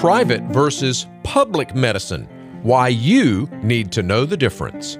private 0.00 0.40
versus 0.44 1.06
public 1.24 1.74
medicine, 1.74 2.26
why 2.62 2.88
you 2.88 3.46
need 3.62 3.92
to 3.92 4.02
know 4.02 4.24
the 4.24 4.34
difference. 4.34 4.96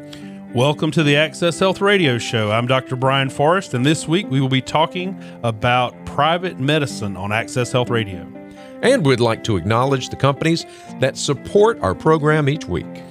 Welcome 0.54 0.90
to 0.90 1.02
the 1.02 1.16
Access 1.16 1.58
Health 1.58 1.80
Radio 1.80 2.18
Show. 2.18 2.52
I'm 2.52 2.66
Dr. 2.66 2.96
Brian 2.96 3.30
Forrest, 3.30 3.72
and 3.72 3.86
this 3.86 4.06
week 4.06 4.28
we 4.28 4.42
will 4.42 4.50
be 4.50 4.60
talking 4.60 5.18
about 5.42 5.94
private 6.04 6.60
medicine 6.60 7.16
on 7.16 7.32
Access 7.32 7.72
Health 7.72 7.88
Radio. 7.88 8.30
And 8.82 9.06
we'd 9.06 9.20
like 9.20 9.42
to 9.44 9.56
acknowledge 9.56 10.10
the 10.10 10.16
companies 10.16 10.66
that 10.98 11.16
support 11.16 11.80
our 11.80 11.94
program 11.94 12.46
each 12.46 12.66
week. 12.66 13.02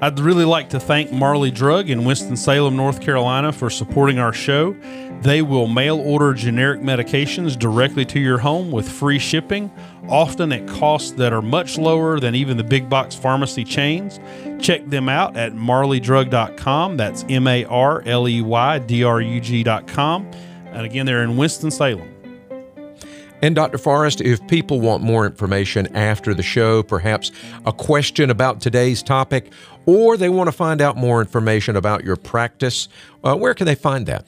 I'd 0.00 0.20
really 0.20 0.44
like 0.44 0.68
to 0.70 0.80
thank 0.80 1.10
Marley 1.10 1.50
Drug 1.50 1.88
in 1.88 2.04
Winston-Salem, 2.04 2.76
North 2.76 3.00
Carolina 3.00 3.50
for 3.50 3.70
supporting 3.70 4.18
our 4.18 4.32
show. 4.32 4.76
They 5.22 5.40
will 5.40 5.66
mail 5.66 5.98
order 5.98 6.34
generic 6.34 6.82
medications 6.82 7.58
directly 7.58 8.04
to 8.06 8.20
your 8.20 8.36
home 8.36 8.70
with 8.70 8.86
free 8.86 9.18
shipping, 9.18 9.72
often 10.08 10.52
at 10.52 10.68
costs 10.68 11.12
that 11.12 11.32
are 11.32 11.40
much 11.40 11.78
lower 11.78 12.20
than 12.20 12.34
even 12.34 12.58
the 12.58 12.64
big 12.64 12.90
box 12.90 13.14
pharmacy 13.14 13.64
chains. 13.64 14.20
Check 14.62 14.86
them 14.86 15.08
out 15.08 15.34
at 15.34 15.54
marleydrug.com. 15.54 16.98
That's 16.98 17.24
M 17.30 17.46
A 17.46 17.64
R 17.64 18.02
L 18.04 18.28
E 18.28 18.42
Y 18.42 18.78
D 18.80 19.02
R 19.02 19.22
U 19.22 19.40
G.com. 19.40 20.30
And 20.72 20.84
again, 20.84 21.06
they're 21.06 21.22
in 21.22 21.38
Winston-Salem. 21.38 22.12
And 23.42 23.54
Dr. 23.54 23.76
Forrest, 23.78 24.22
if 24.22 24.46
people 24.48 24.80
want 24.80 25.02
more 25.02 25.26
information 25.26 25.94
after 25.94 26.32
the 26.32 26.42
show, 26.42 26.82
perhaps 26.82 27.30
a 27.66 27.72
question 27.72 28.30
about 28.30 28.60
today's 28.60 29.02
topic, 29.02 29.52
or 29.86 30.16
they 30.16 30.28
want 30.28 30.48
to 30.48 30.52
find 30.52 30.80
out 30.80 30.96
more 30.96 31.20
information 31.20 31.76
about 31.76 32.04
your 32.04 32.16
practice, 32.16 32.88
uh, 33.24 33.36
where 33.36 33.54
can 33.54 33.66
they 33.66 33.74
find 33.74 34.06
that? 34.06 34.26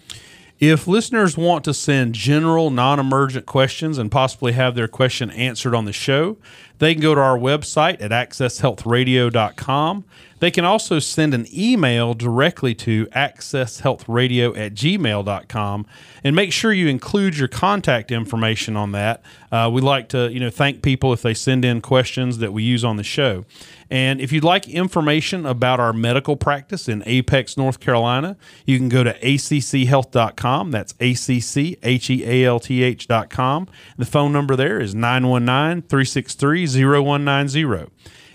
If 0.61 0.89
listeners 0.89 1.37
want 1.37 1.65
to 1.67 1.75
send 1.75 2.15
general, 2.15 2.71
non 2.71 2.99
emergent 2.99 3.47
questions 3.47 3.97
and 3.97 4.11
possibly 4.11 4.53
have 4.53 4.75
their 4.75 4.89
question 4.89 5.31
answered 5.31 5.75
on 5.75 5.85
the 5.85 5.93
show, 5.93 6.37
they 6.79 6.95
can 6.95 7.03
go 7.03 7.15
to 7.15 7.21
our 7.21 7.39
website 7.39 8.01
at 8.01 8.11
accesshealthradio.com. 8.11 10.05
They 10.41 10.51
can 10.51 10.65
also 10.65 10.99
send 10.99 11.35
an 11.35 11.47
email 11.53 12.15
directly 12.15 12.75
to 12.77 13.07
accesshealthradio 13.07 14.57
at 14.57 14.75
gmail.com 14.75 15.87
and 16.23 16.37
make 16.37 16.53
sure 16.53 16.73
you 16.73 16.89
include 16.89 17.37
your 17.37 17.49
contact 17.49 18.13
information 18.13 18.77
on 18.77 18.93
that. 18.93 19.23
Uh, 19.51 19.69
we 19.73 19.81
like 19.81 20.09
to, 20.11 20.31
you 20.33 20.39
know, 20.39 20.51
thank 20.51 20.83
people 20.83 21.13
if 21.13 21.23
they 21.23 21.35
send 21.35 21.65
in 21.65 21.81
questions 21.81 22.39
that 22.39 22.53
we 22.53 22.63
use 22.63 22.85
on 22.85 22.97
the 22.97 23.03
show. 23.03 23.45
And 23.91 24.21
if 24.21 24.33
you'd 24.33 24.45
like 24.45 24.69
information 24.69 25.47
about 25.47 25.81
our 25.81 25.95
medical 25.95 26.37
practice 26.37 26.89
in 26.89 27.03
Apex, 27.07 27.57
North 27.57 27.81
Carolina, 27.81 28.37
you 28.67 28.77
can 28.77 28.91
go 28.91 29.03
to 29.03 29.19
acchealth.com. 29.21 30.71
That's 30.71 30.95
A 31.01 31.15
C 31.15 31.41
C 31.41 31.79
H 31.83 32.11
E 32.11 32.25
A 32.25 32.45
L 32.45 32.61
T 32.61 32.83
H.com. 32.83 33.67
The 33.97 34.05
phone 34.05 34.33
number 34.33 34.57
there 34.57 34.79
is 34.79 34.95
919 34.95 35.89
363 35.89 36.67
0190. 36.77 37.91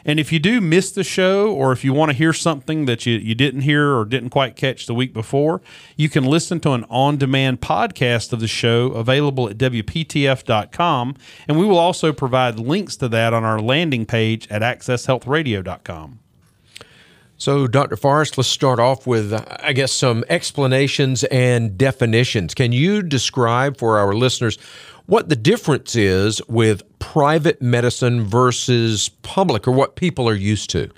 And 0.05 0.19
if 0.19 0.31
you 0.31 0.39
do 0.39 0.59
miss 0.59 0.91
the 0.91 1.03
show, 1.03 1.51
or 1.53 1.71
if 1.71 1.83
you 1.83 1.93
want 1.93 2.11
to 2.11 2.17
hear 2.17 2.33
something 2.33 2.85
that 2.85 3.05
you, 3.05 3.17
you 3.17 3.35
didn't 3.35 3.61
hear 3.61 3.95
or 3.95 4.03
didn't 4.03 4.31
quite 4.31 4.55
catch 4.55 4.85
the 4.85 4.93
week 4.93 5.13
before, 5.13 5.61
you 5.95 6.09
can 6.09 6.25
listen 6.25 6.59
to 6.61 6.73
an 6.73 6.85
on 6.89 7.17
demand 7.17 7.61
podcast 7.61 8.33
of 8.33 8.39
the 8.41 8.47
show 8.47 8.87
available 8.87 9.49
at 9.49 9.57
WPTF.com. 9.57 11.15
And 11.47 11.57
we 11.57 11.65
will 11.65 11.77
also 11.77 12.11
provide 12.11 12.59
links 12.59 12.97
to 12.97 13.07
that 13.09 13.33
on 13.33 13.45
our 13.45 13.59
landing 13.59 14.05
page 14.05 14.47
at 14.49 14.61
AccessHealthRadio.com. 14.61 16.19
So, 17.37 17.67
Dr. 17.67 17.97
Forrest, 17.97 18.37
let's 18.37 18.47
start 18.47 18.79
off 18.79 19.07
with, 19.07 19.33
I 19.33 19.73
guess, 19.73 19.91
some 19.91 20.23
explanations 20.29 21.23
and 21.25 21.77
definitions. 21.77 22.53
Can 22.53 22.71
you 22.71 23.01
describe 23.01 23.77
for 23.77 23.97
our 23.97 24.13
listeners 24.13 24.57
what 25.07 25.27
the 25.29 25.35
difference 25.35 25.95
is 25.95 26.41
with 26.47 26.83
private 27.03 27.61
medicine 27.61 28.23
versus 28.23 29.09
public 29.09 29.67
or 29.67 29.71
what 29.71 29.97
people 29.97 30.27
are 30.27 30.33
used 30.33 30.69
to? 30.69 30.89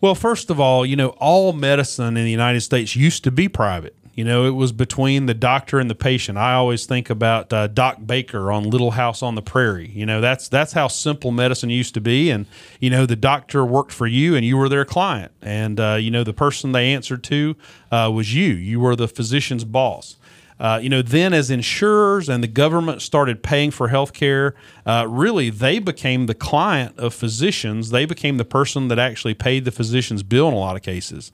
Well, 0.00 0.16
first 0.16 0.50
of 0.50 0.58
all, 0.58 0.84
you 0.84 0.96
know, 0.96 1.10
all 1.10 1.52
medicine 1.52 2.16
in 2.16 2.24
the 2.24 2.30
United 2.30 2.62
States 2.62 2.96
used 2.96 3.22
to 3.22 3.30
be 3.30 3.48
private. 3.48 3.94
You 4.14 4.24
know, 4.24 4.46
it 4.46 4.50
was 4.50 4.72
between 4.72 5.26
the 5.26 5.32
doctor 5.32 5.78
and 5.78 5.88
the 5.88 5.94
patient. 5.94 6.38
I 6.38 6.54
always 6.54 6.86
think 6.86 7.08
about 7.08 7.52
uh, 7.52 7.68
Doc 7.68 7.98
Baker 8.04 8.50
on 8.50 8.68
Little 8.68 8.90
House 8.90 9.22
on 9.22 9.36
the 9.36 9.42
Prairie. 9.42 9.90
You 9.90 10.06
know, 10.06 10.20
that's 10.20 10.48
that's 10.48 10.72
how 10.72 10.88
simple 10.88 11.30
medicine 11.30 11.70
used 11.70 11.94
to 11.94 12.00
be, 12.00 12.28
and 12.28 12.46
you 12.80 12.90
know, 12.90 13.06
the 13.06 13.16
doctor 13.16 13.64
worked 13.64 13.92
for 13.92 14.08
you, 14.08 14.34
and 14.34 14.44
you 14.44 14.56
were 14.56 14.68
their 14.68 14.84
client, 14.84 15.30
and 15.40 15.78
uh, 15.78 15.94
you 16.00 16.10
know, 16.10 16.24
the 16.24 16.34
person 16.34 16.72
they 16.72 16.92
answered 16.92 17.22
to 17.24 17.56
uh, 17.92 18.10
was 18.12 18.34
you. 18.34 18.52
You 18.52 18.80
were 18.80 18.96
the 18.96 19.08
physician's 19.08 19.64
boss. 19.64 20.16
Uh, 20.62 20.78
you 20.80 20.88
know, 20.88 21.02
then 21.02 21.34
as 21.34 21.50
insurers 21.50 22.28
and 22.28 22.40
the 22.40 22.48
government 22.48 23.02
started 23.02 23.42
paying 23.42 23.72
for 23.72 23.88
health 23.88 24.12
care, 24.12 24.54
uh, 24.86 25.04
really 25.08 25.50
they 25.50 25.80
became 25.80 26.26
the 26.26 26.34
client 26.34 26.96
of 26.96 27.12
physicians. 27.12 27.90
They 27.90 28.06
became 28.06 28.36
the 28.36 28.44
person 28.44 28.86
that 28.86 28.98
actually 28.98 29.34
paid 29.34 29.64
the 29.64 29.72
physician's 29.72 30.22
bill 30.22 30.46
in 30.46 30.54
a 30.54 30.58
lot 30.58 30.76
of 30.76 30.82
cases. 30.82 31.32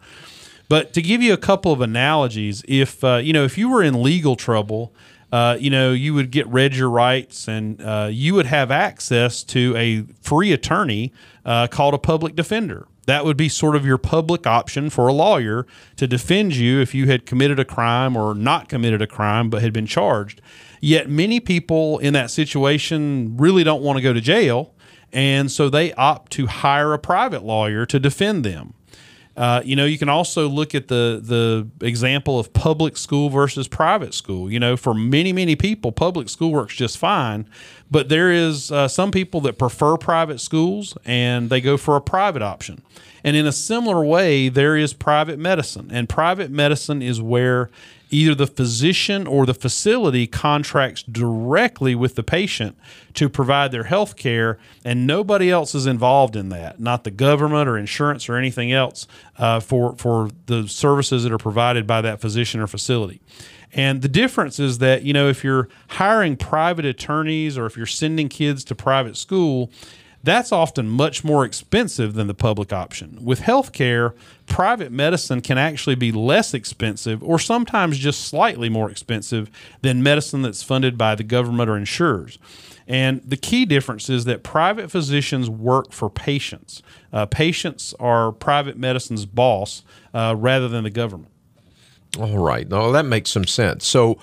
But 0.71 0.95
to 0.95 1.03
give 1.03 1.21
you 1.21 1.35
a 1.35 1.39
couple 1.39 1.73
of 1.73 1.83
analogies, 1.83 2.65
if 2.67 3.05
uh, 3.05 3.17
you 3.17 3.35
know, 3.35 3.45
if 3.45 3.59
you 3.59 3.69
were 3.69 3.83
in 3.83 4.03
legal 4.03 4.35
trouble, 4.35 4.95
uh, 5.31 5.59
you 5.61 5.69
know, 5.69 5.93
you 5.93 6.15
would 6.15 6.31
get 6.31 6.47
read 6.47 6.75
your 6.75 6.89
rights, 6.89 7.49
and 7.49 7.83
uh, 7.83 8.09
you 8.11 8.33
would 8.33 8.47
have 8.47 8.71
access 8.71 9.45
to 9.45 9.77
a 9.77 10.05
free 10.23 10.53
attorney 10.53 11.13
uh, 11.45 11.67
called 11.67 11.93
a 11.93 11.99
public 11.99 12.35
defender 12.35 12.87
that 13.09 13.25
would 13.25 13.39
be 13.39 13.49
sort 13.49 13.75
of 13.75 13.87
your 13.87 13.97
public 13.97 14.47
option 14.47 14.91
for 14.91 15.09
a 15.09 15.15
lawyer 15.15 15.67
to 15.97 16.07
defend 16.07 16.55
you 16.55 16.79
if 16.79 16.95
you 16.95 17.07
had 17.07 17.25
committed 17.25 17.59
a 17.59 17.65
crime 17.65 18.15
or 18.15 18.35
not 18.35 18.69
committed 18.69 19.01
a 19.01 19.07
crime 19.07 19.49
but 19.49 19.63
had 19.63 19.73
been 19.73 19.87
charged. 19.87 20.43
Yet 20.83 21.09
many 21.09 21.41
people 21.41 21.99
in 22.01 22.13
that 22.13 22.31
situation 22.31 23.35
really 23.39 23.65
don't 23.65 23.83
want 23.83 23.97
to 23.97 24.03
go 24.03 24.13
to 24.13 24.21
jail, 24.21 24.75
and 25.11 25.51
so 25.51 25.71
they 25.71 25.95
opt 25.95 26.33
to 26.33 26.49
hire 26.49 26.93
a 26.93 26.99
private 26.99 27.43
lawyer 27.43 27.87
to 27.87 27.99
defend 27.99 28.45
them. 28.45 28.75
Uh, 29.39 29.63
you 29.65 29.77
know, 29.77 29.85
you 29.85 29.97
can 29.99 30.09
also 30.09 30.49
look 30.49 30.75
at 30.75 30.89
the 30.89 31.21
the 31.23 31.87
example 31.87 32.41
of 32.41 32.53
public 32.53 32.97
school 32.97 33.31
versus 33.31 33.69
private 33.69 34.13
school. 34.13 34.51
You 34.51 34.59
know, 34.59 34.77
for 34.77 34.93
many 34.93 35.33
many 35.33 35.55
people, 35.55 35.93
public 35.93 36.29
school 36.29 36.51
works 36.51 36.75
just 36.75 36.99
fine, 36.99 37.49
but 37.89 38.09
there 38.09 38.33
is 38.33 38.73
uh, 38.73 38.89
some 38.89 39.13
people 39.13 39.41
that 39.43 39.57
prefer 39.57 39.97
private 39.97 40.41
schools 40.41 40.99
and 41.05 41.51
they 41.51 41.61
go 41.61 41.77
for 41.77 41.95
a 41.95 42.01
private 42.01 42.43
option. 42.43 42.83
And 43.23 43.37
in 43.37 43.47
a 43.47 43.53
similar 43.53 44.05
way, 44.05 44.49
there 44.49 44.77
is 44.77 44.93
private 44.93 45.39
medicine, 45.39 45.89
and 45.93 46.09
private 46.09 46.51
medicine 46.51 47.01
is 47.01 47.23
where 47.23 47.71
either 48.11 48.35
the 48.35 48.47
physician 48.47 49.27
or 49.27 49.47
the 49.47 49.55
facility 49.55 50.27
contracts 50.27 51.03
directly 51.03 51.95
with 51.95 52.15
the 52.15 52.23
patient 52.23 52.77
to 53.15 53.29
provide 53.29 53.73
their 53.73 53.85
health 53.85 54.17
care, 54.17 54.59
and 54.85 55.07
nobody 55.07 55.51
else 55.51 55.75
is 55.75 55.87
involved 55.87 56.37
in 56.37 56.49
that, 56.49 56.81
not 56.81 57.05
the 57.05 57.11
government 57.11 57.69
or 57.69 57.77
insurance 57.77 58.29
or 58.29 58.37
anything 58.37 58.73
else 58.73 59.07
uh, 59.39 59.61
for, 59.61 59.97
for 59.97 60.31
the 60.47 60.67
services 60.69 61.23
that 61.25 61.33
are 61.33 61.39
provided 61.39 61.87
by 61.87 62.01
that 62.01 62.21
physician 62.21 62.61
or 62.61 62.67
facility. 62.67 63.21
And 63.73 64.01
the 64.01 64.09
difference 64.09 64.59
is 64.59 64.79
that, 64.79 65.03
you 65.03 65.13
know, 65.13 65.29
if 65.29 65.45
you're 65.45 65.69
hiring 65.89 66.37
private 66.37 66.87
attorneys 66.87 67.59
or 67.59 67.67
if 67.67 67.77
you're 67.77 67.87
sending 67.87 68.29
kids 68.29 68.65
to 68.65 68.75
private 68.75 69.17
school, 69.17 69.71
that's 70.23 70.51
often 70.53 70.89
much 70.89 71.23
more 71.23 71.45
expensive 71.45 72.15
than 72.15 72.27
the 72.27 72.35
public 72.35 72.73
option. 72.73 73.19
With 73.23 73.41
healthcare, 73.41 74.15
private 74.47 74.91
medicine 74.91 75.41
can 75.41 75.59
actually 75.59 75.95
be 75.95 76.11
less 76.11 76.55
expensive 76.55 77.23
or 77.23 77.39
sometimes 77.39 77.99
just 77.99 78.23
slightly 78.27 78.69
more 78.69 78.91
expensive 78.91 79.51
than 79.83 80.03
medicine 80.03 80.43
that's 80.43 80.63
funded 80.63 80.99
by 80.99 81.15
the 81.15 81.23
government 81.23 81.71
or 81.71 81.77
insurers. 81.77 82.39
And 82.89 83.21
the 83.23 83.37
key 83.37 83.67
difference 83.67 84.09
is 84.09 84.25
that 84.25 84.43
private 84.43 84.91
physicians 84.91 85.51
work 85.51 85.93
for 85.93 86.09
patients. 86.09 86.83
Uh, 87.13 87.27
patients 87.27 87.95
are 88.01 88.33
private 88.33 88.79
medicine's 88.79 89.27
boss 89.27 89.83
uh, 90.15 90.35
rather 90.37 90.69
than 90.69 90.85
the 90.85 90.91
government. 90.91 91.31
All 92.19 92.39
right. 92.39 92.67
Now 92.67 92.91
that 92.91 93.05
makes 93.05 93.31
some 93.31 93.47
sense. 93.47 93.87
So, 93.87 94.19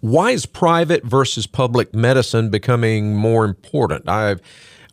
why 0.00 0.32
is 0.32 0.46
private 0.46 1.04
versus 1.04 1.46
public 1.46 1.94
medicine 1.94 2.50
becoming 2.50 3.14
more 3.14 3.44
important? 3.44 4.08
I've 4.08 4.40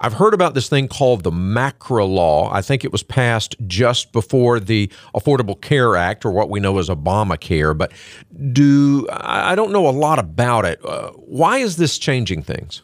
I've 0.01 0.13
heard 0.13 0.33
about 0.33 0.53
this 0.53 0.69
thing 0.69 0.87
called 0.87 1.23
the 1.23 1.31
MACRA 1.31 2.07
law. 2.07 2.51
I 2.53 2.61
think 2.61 2.85
it 2.85 2.91
was 2.91 3.03
passed 3.03 3.55
just 3.67 4.11
before 4.11 4.59
the 4.59 4.89
Affordable 5.13 5.59
Care 5.59 5.95
Act, 5.95 6.25
or 6.25 6.31
what 6.31 6.49
we 6.49 6.59
know 6.59 6.77
as 6.77 6.89
Obamacare. 6.89 7.77
But 7.77 7.91
do 8.53 9.07
I 9.11 9.55
don't 9.55 9.71
know 9.71 9.87
a 9.87 9.91
lot 9.91 10.19
about 10.19 10.65
it. 10.65 10.83
Uh, 10.83 11.11
why 11.11 11.57
is 11.57 11.75
this 11.75 11.97
changing 11.97 12.43
things? 12.43 12.81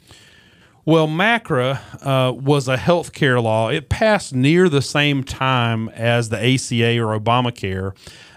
Well, 0.87 1.07
MACRA 1.07 1.79
uh, 2.03 2.33
was 2.33 2.67
a 2.67 2.77
health 2.77 3.11
care 3.11 3.41
law. 3.41 3.69
It 3.69 3.89
passed 3.89 4.35
near 4.35 4.69
the 4.69 4.83
same 4.83 5.23
time 5.23 5.89
as 5.89 6.29
the 6.29 6.37
ACA 6.37 6.99
or 6.99 7.19
Obamacare. 7.19 7.93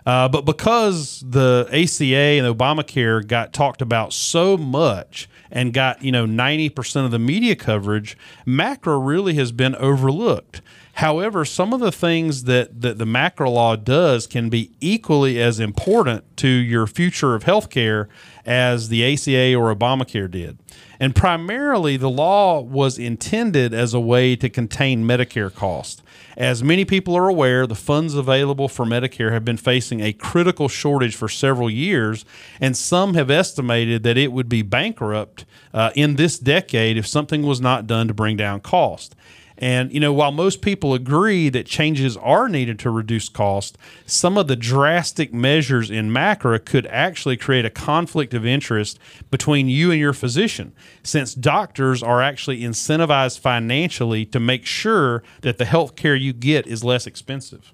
Uh, 0.08 0.26
but 0.26 0.46
because 0.46 1.22
the 1.26 1.68
ACA 1.70 2.14
and 2.14 2.56
Obamacare 2.56 3.26
got 3.26 3.52
talked 3.52 3.82
about 3.82 4.14
so 4.14 4.56
much, 4.56 5.28
and 5.50 5.72
got, 5.72 6.02
you 6.02 6.12
know, 6.12 6.26
90% 6.26 7.04
of 7.04 7.10
the 7.10 7.18
media 7.18 7.54
coverage, 7.56 8.16
MACRA 8.46 8.98
really 8.98 9.34
has 9.34 9.52
been 9.52 9.74
overlooked. 9.76 10.62
However, 10.98 11.44
some 11.44 11.72
of 11.72 11.78
the 11.78 11.92
things 11.92 12.42
that, 12.44 12.80
that 12.80 12.98
the 12.98 13.04
MACRA 13.04 13.48
law 13.48 13.76
does 13.76 14.26
can 14.26 14.48
be 14.48 14.72
equally 14.80 15.40
as 15.40 15.60
important 15.60 16.36
to 16.38 16.48
your 16.48 16.88
future 16.88 17.36
of 17.36 17.44
healthcare 17.44 18.08
as 18.44 18.88
the 18.88 19.04
ACA 19.04 19.54
or 19.54 19.72
Obamacare 19.72 20.28
did. 20.28 20.58
And 20.98 21.14
primarily, 21.14 21.96
the 21.96 22.10
law 22.10 22.58
was 22.60 22.98
intended 22.98 23.72
as 23.72 23.94
a 23.94 24.00
way 24.00 24.34
to 24.34 24.48
contain 24.48 25.04
Medicare 25.04 25.54
costs. 25.54 26.02
As 26.36 26.64
many 26.64 26.84
people 26.84 27.16
are 27.16 27.28
aware, 27.28 27.64
the 27.68 27.76
funds 27.76 28.14
available 28.14 28.68
for 28.68 28.84
Medicare 28.84 29.30
have 29.30 29.44
been 29.44 29.56
facing 29.56 30.00
a 30.00 30.12
critical 30.12 30.68
shortage 30.68 31.14
for 31.14 31.28
several 31.28 31.70
years, 31.70 32.24
and 32.60 32.76
some 32.76 33.14
have 33.14 33.30
estimated 33.30 34.02
that 34.02 34.18
it 34.18 34.32
would 34.32 34.48
be 34.48 34.62
bankrupt 34.62 35.44
uh, 35.72 35.92
in 35.94 36.16
this 36.16 36.40
decade 36.40 36.96
if 36.96 37.06
something 37.06 37.42
was 37.42 37.60
not 37.60 37.86
done 37.86 38.08
to 38.08 38.14
bring 38.14 38.36
down 38.36 38.60
cost. 38.60 39.14
And, 39.60 39.92
you 39.92 39.98
know, 39.98 40.12
while 40.12 40.30
most 40.30 40.62
people 40.62 40.94
agree 40.94 41.48
that 41.48 41.66
changes 41.66 42.16
are 42.18 42.48
needed 42.48 42.78
to 42.80 42.90
reduce 42.90 43.28
cost, 43.28 43.76
some 44.06 44.38
of 44.38 44.46
the 44.46 44.54
drastic 44.54 45.34
measures 45.34 45.90
in 45.90 46.12
MACRA 46.12 46.64
could 46.64 46.86
actually 46.86 47.36
create 47.36 47.64
a 47.64 47.70
conflict 47.70 48.34
of 48.34 48.46
interest 48.46 49.00
between 49.32 49.68
you 49.68 49.90
and 49.90 49.98
your 49.98 50.12
physician, 50.12 50.72
since 51.02 51.34
doctors 51.34 52.04
are 52.04 52.22
actually 52.22 52.60
incentivized 52.60 53.40
financially 53.40 54.24
to 54.26 54.38
make 54.38 54.64
sure 54.64 55.24
that 55.40 55.58
the 55.58 55.64
health 55.64 55.96
care 55.96 56.14
you 56.14 56.32
get 56.32 56.66
is 56.68 56.84
less 56.84 57.04
expensive. 57.04 57.72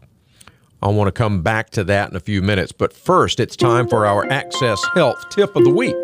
I 0.80 0.88
want 0.88 1.08
to 1.08 1.12
come 1.12 1.42
back 1.42 1.68
to 1.70 1.84
that 1.84 2.10
in 2.10 2.16
a 2.16 2.20
few 2.20 2.40
minutes. 2.40 2.72
But 2.72 2.94
first, 2.94 3.40
it's 3.40 3.56
time 3.56 3.88
for 3.88 4.06
our 4.06 4.30
Access 4.30 4.82
Health 4.94 5.22
tip 5.30 5.54
of 5.54 5.64
the 5.64 5.70
week. 5.70 5.94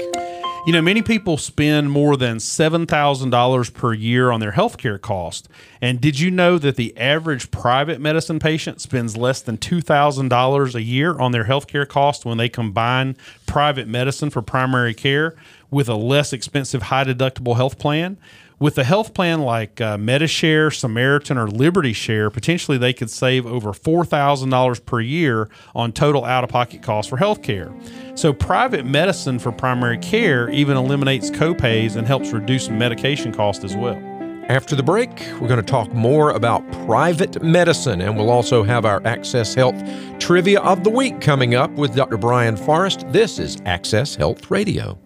You 0.66 0.74
know, 0.74 0.82
many 0.82 1.00
people 1.00 1.38
spend 1.38 1.90
more 1.90 2.18
than 2.18 2.36
$7,000 2.36 3.74
per 3.74 3.94
year 3.94 4.30
on 4.30 4.40
their 4.40 4.52
healthcare 4.52 5.00
cost. 5.00 5.48
And 5.80 6.02
did 6.02 6.20
you 6.20 6.30
know 6.30 6.58
that 6.58 6.76
the 6.76 6.94
average 6.98 7.50
private 7.50 7.98
medicine 7.98 8.38
patient 8.38 8.82
spends 8.82 9.16
less 9.16 9.40
than 9.40 9.56
$2,000 9.56 10.74
a 10.74 10.82
year 10.82 11.18
on 11.18 11.32
their 11.32 11.44
healthcare 11.44 11.88
cost 11.88 12.26
when 12.26 12.36
they 12.36 12.50
combine 12.50 13.16
private 13.46 13.88
medicine 13.88 14.28
for 14.28 14.42
primary 14.42 14.92
care 14.92 15.34
with 15.70 15.88
a 15.88 15.94
less 15.94 16.30
expensive 16.34 16.82
high 16.82 17.04
deductible 17.04 17.56
health 17.56 17.78
plan? 17.78 18.18
With 18.60 18.76
a 18.76 18.84
health 18.84 19.14
plan 19.14 19.40
like 19.40 19.80
uh, 19.80 19.96
Medi-Share, 19.96 20.70
Samaritan, 20.70 21.38
or 21.38 21.48
Liberty 21.48 21.94
Share, 21.94 22.28
potentially 22.28 22.76
they 22.76 22.92
could 22.92 23.08
save 23.08 23.46
over 23.46 23.72
$4,000 23.72 24.84
per 24.84 25.00
year 25.00 25.48
on 25.74 25.92
total 25.92 26.26
out 26.26 26.44
of 26.44 26.50
pocket 26.50 26.82
costs 26.82 27.08
for 27.08 27.16
health 27.16 27.42
care. 27.42 27.72
So, 28.16 28.34
private 28.34 28.84
medicine 28.84 29.38
for 29.38 29.50
primary 29.50 29.96
care 29.96 30.50
even 30.50 30.76
eliminates 30.76 31.30
copays 31.30 31.96
and 31.96 32.06
helps 32.06 32.32
reduce 32.32 32.68
medication 32.68 33.32
costs 33.32 33.64
as 33.64 33.74
well. 33.74 33.96
After 34.50 34.76
the 34.76 34.82
break, 34.82 35.08
we're 35.40 35.48
going 35.48 35.56
to 35.56 35.62
talk 35.62 35.90
more 35.94 36.32
about 36.32 36.70
private 36.84 37.42
medicine, 37.42 38.02
and 38.02 38.14
we'll 38.14 38.28
also 38.28 38.62
have 38.62 38.84
our 38.84 39.00
Access 39.06 39.54
Health 39.54 39.82
Trivia 40.18 40.60
of 40.60 40.84
the 40.84 40.90
Week 40.90 41.22
coming 41.22 41.54
up 41.54 41.70
with 41.76 41.96
Dr. 41.96 42.18
Brian 42.18 42.58
Forrest. 42.58 43.06
This 43.08 43.38
is 43.38 43.56
Access 43.64 44.16
Health 44.16 44.50
Radio. 44.50 44.98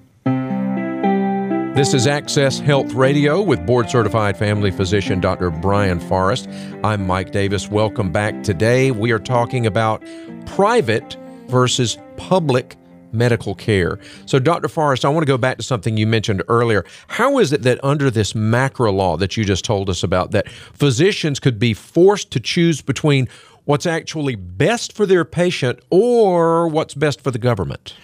This 1.75 1.93
is 1.93 2.07
Access 2.07 2.61
Health 2.61 2.93
Radio 2.93 3.43
with 3.43 3.67
board 3.67 3.91
certified 3.91 4.37
family 4.37 4.71
physician 4.71 5.21
Dr. 5.21 5.51
Brian 5.51 5.99
Forrest. 5.99 6.49
I'm 6.85 7.05
Mike 7.05 7.33
Davis. 7.33 7.69
Welcome 7.69 8.13
back. 8.13 8.45
Today 8.45 8.93
we 8.93 9.11
are 9.11 9.19
talking 9.19 9.67
about 9.67 10.01
private 10.47 11.17
versus 11.49 11.99
public 12.17 12.77
medical 13.11 13.57
care. 13.57 13.99
So, 14.25 14.39
Dr. 14.39 14.69
Forrest, 14.69 15.05
I 15.05 15.09
want 15.09 15.27
to 15.27 15.27
go 15.27 15.37
back 15.37 15.57
to 15.57 15.65
something 15.65 15.97
you 15.97 16.07
mentioned 16.07 16.45
earlier. 16.47 16.85
How 17.09 17.41
is 17.41 17.53
it 17.53 17.63
that 17.63 17.83
under 17.83 18.09
this 18.09 18.35
MACRA 18.35 18.93
law 18.93 19.17
that 19.17 19.37
you 19.37 19.45
just 19.45 19.65
told 19.65 19.91
us 19.91 20.05
about, 20.05 20.31
that 20.31 20.49
physicians 20.49 21.41
could 21.41 21.59
be 21.59 21.75
forced 21.75 22.31
to 22.31 22.39
choose 22.39 22.83
between 22.83 23.29
what's 23.65 23.85
actually 23.85 24.37
best 24.37 24.93
for 24.93 25.07
their 25.07 25.25
patient 25.25 25.81
or 25.91 26.69
what's 26.69 26.95
best 26.95 27.21
for 27.21 27.33
the 27.33 27.39
government? 27.39 27.95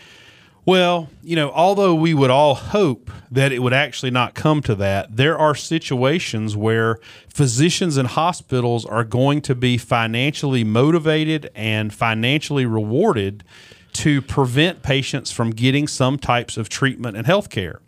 Well, 0.67 1.09
you 1.23 1.37
know, 1.37 1.51
although 1.51 1.95
we 1.95 2.13
would 2.13 2.31
all 2.31 2.55
hope 2.55 3.11
that 3.31 3.51
it 3.51 3.61
would 3.61 3.73
actually 3.73 4.11
not 4.11 4.35
come 4.35 4.61
to 4.63 4.75
that, 4.77 5.17
there 5.17 5.39
are 5.39 5.55
situations 5.55 6.57
where 6.57 6.99
physicians 7.29 7.97
and 7.97 8.09
hospitals 8.09 8.85
are 8.85 9.05
going 9.05 9.41
to 9.43 9.55
be 9.55 9.79
financially 9.79 10.63
motivated 10.63 11.51
and 11.55 11.95
financially 11.95 12.67
rewarded 12.67 13.43
to 13.93 14.21
prevent 14.23 14.83
patients 14.83 15.31
from 15.31 15.51
getting 15.51 15.89
some 15.89 16.19
types 16.19 16.57
of 16.57 16.69
treatment 16.69 17.17
and 17.17 17.27
health 17.27 17.51
care. 17.51 17.81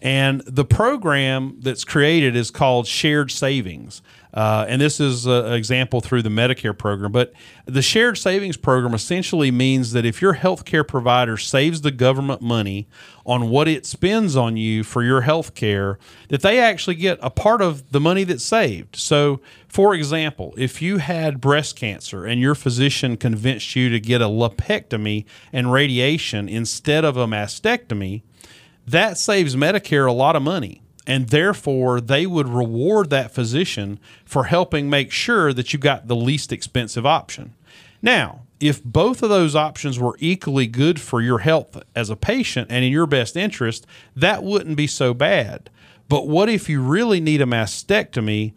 And 0.00 0.42
the 0.46 0.64
program 0.64 1.56
that's 1.60 1.84
created 1.84 2.36
is 2.36 2.50
called 2.50 2.86
Shared 2.86 3.30
Savings. 3.30 4.02
Uh, 4.34 4.66
and 4.68 4.82
this 4.82 4.98
is 4.98 5.26
an 5.26 5.52
example 5.52 6.00
through 6.00 6.20
the 6.20 6.28
Medicare 6.28 6.76
program. 6.76 7.12
But 7.12 7.32
the 7.66 7.82
shared 7.82 8.18
savings 8.18 8.56
program 8.56 8.92
essentially 8.92 9.52
means 9.52 9.92
that 9.92 10.04
if 10.04 10.20
your 10.20 10.34
healthcare 10.34 10.86
provider 10.86 11.36
saves 11.36 11.82
the 11.82 11.92
government 11.92 12.42
money 12.42 12.88
on 13.24 13.48
what 13.48 13.68
it 13.68 13.86
spends 13.86 14.34
on 14.34 14.56
you 14.56 14.82
for 14.82 15.04
your 15.04 15.20
health 15.20 15.54
care, 15.54 16.00
that 16.28 16.42
they 16.42 16.58
actually 16.58 16.96
get 16.96 17.18
a 17.22 17.30
part 17.30 17.62
of 17.62 17.92
the 17.92 18.00
money 18.00 18.24
that's 18.24 18.44
saved. 18.44 18.96
So, 18.96 19.40
for 19.68 19.94
example, 19.94 20.52
if 20.58 20.82
you 20.82 20.98
had 20.98 21.40
breast 21.40 21.76
cancer 21.76 22.24
and 22.24 22.40
your 22.40 22.56
physician 22.56 23.16
convinced 23.16 23.76
you 23.76 23.88
to 23.90 24.00
get 24.00 24.20
a 24.20 24.26
lumpectomy 24.26 25.26
and 25.52 25.72
radiation 25.72 26.48
instead 26.48 27.04
of 27.04 27.16
a 27.16 27.26
mastectomy, 27.26 28.22
that 28.84 29.16
saves 29.16 29.54
Medicare 29.54 30.08
a 30.08 30.12
lot 30.12 30.34
of 30.34 30.42
money 30.42 30.83
and 31.06 31.28
therefore 31.28 32.00
they 32.00 32.26
would 32.26 32.48
reward 32.48 33.10
that 33.10 33.34
physician 33.34 33.98
for 34.24 34.44
helping 34.44 34.88
make 34.88 35.10
sure 35.10 35.52
that 35.52 35.72
you 35.72 35.78
got 35.78 36.08
the 36.08 36.16
least 36.16 36.52
expensive 36.52 37.04
option. 37.04 37.54
Now, 38.00 38.42
if 38.60 38.82
both 38.82 39.22
of 39.22 39.28
those 39.28 39.54
options 39.54 39.98
were 39.98 40.16
equally 40.20 40.66
good 40.66 41.00
for 41.00 41.20
your 41.20 41.40
health 41.40 41.82
as 41.94 42.08
a 42.08 42.16
patient 42.16 42.68
and 42.70 42.84
in 42.84 42.92
your 42.92 43.06
best 43.06 43.36
interest, 43.36 43.86
that 44.16 44.42
wouldn't 44.42 44.76
be 44.76 44.86
so 44.86 45.12
bad. 45.12 45.70
But 46.08 46.28
what 46.28 46.48
if 46.48 46.68
you 46.68 46.82
really 46.82 47.20
need 47.20 47.40
a 47.40 47.46
mastectomy 47.46 48.52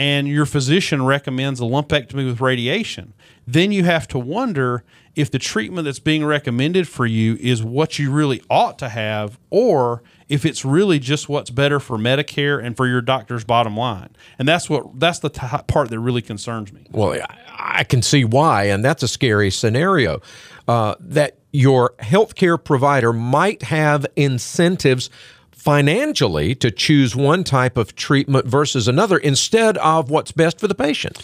and 0.00 0.26
your 0.26 0.46
physician 0.46 1.04
recommends 1.04 1.60
a 1.60 1.64
lumpectomy 1.64 2.24
with 2.24 2.40
radiation? 2.40 3.12
Then 3.46 3.70
you 3.70 3.84
have 3.84 4.08
to 4.08 4.18
wonder 4.18 4.82
if 5.14 5.30
the 5.30 5.38
treatment 5.38 5.84
that's 5.84 5.98
being 5.98 6.24
recommended 6.24 6.88
for 6.88 7.04
you 7.04 7.36
is 7.38 7.62
what 7.62 7.98
you 7.98 8.10
really 8.10 8.42
ought 8.48 8.78
to 8.78 8.88
have 8.88 9.38
or 9.50 10.02
if 10.26 10.46
it's 10.46 10.64
really 10.64 10.98
just 10.98 11.28
what's 11.28 11.50
better 11.50 11.78
for 11.78 11.98
Medicare 11.98 12.64
and 12.64 12.78
for 12.78 12.86
your 12.86 13.02
doctor's 13.02 13.44
bottom 13.44 13.76
line. 13.76 14.08
And 14.38 14.48
that's 14.48 14.70
what 14.70 14.98
that's 14.98 15.18
the 15.18 15.28
t- 15.28 15.46
part 15.66 15.90
that 15.90 16.00
really 16.00 16.22
concerns 16.22 16.72
me. 16.72 16.86
Well, 16.90 17.20
I 17.50 17.84
can 17.84 18.00
see 18.00 18.24
why, 18.24 18.64
and 18.64 18.82
that's 18.82 19.02
a 19.02 19.08
scary 19.08 19.50
scenario. 19.50 20.22
Uh, 20.66 20.94
that 20.98 21.36
your 21.52 21.92
healthcare 21.98 22.62
provider 22.62 23.12
might 23.12 23.64
have 23.64 24.06
incentives 24.16 25.10
financially 25.60 26.54
to 26.54 26.70
choose 26.70 27.14
one 27.14 27.44
type 27.44 27.76
of 27.76 27.94
treatment 27.94 28.46
versus 28.46 28.88
another 28.88 29.18
instead 29.18 29.76
of 29.76 30.08
what's 30.08 30.32
best 30.32 30.58
for 30.58 30.66
the 30.66 30.74
patient. 30.74 31.22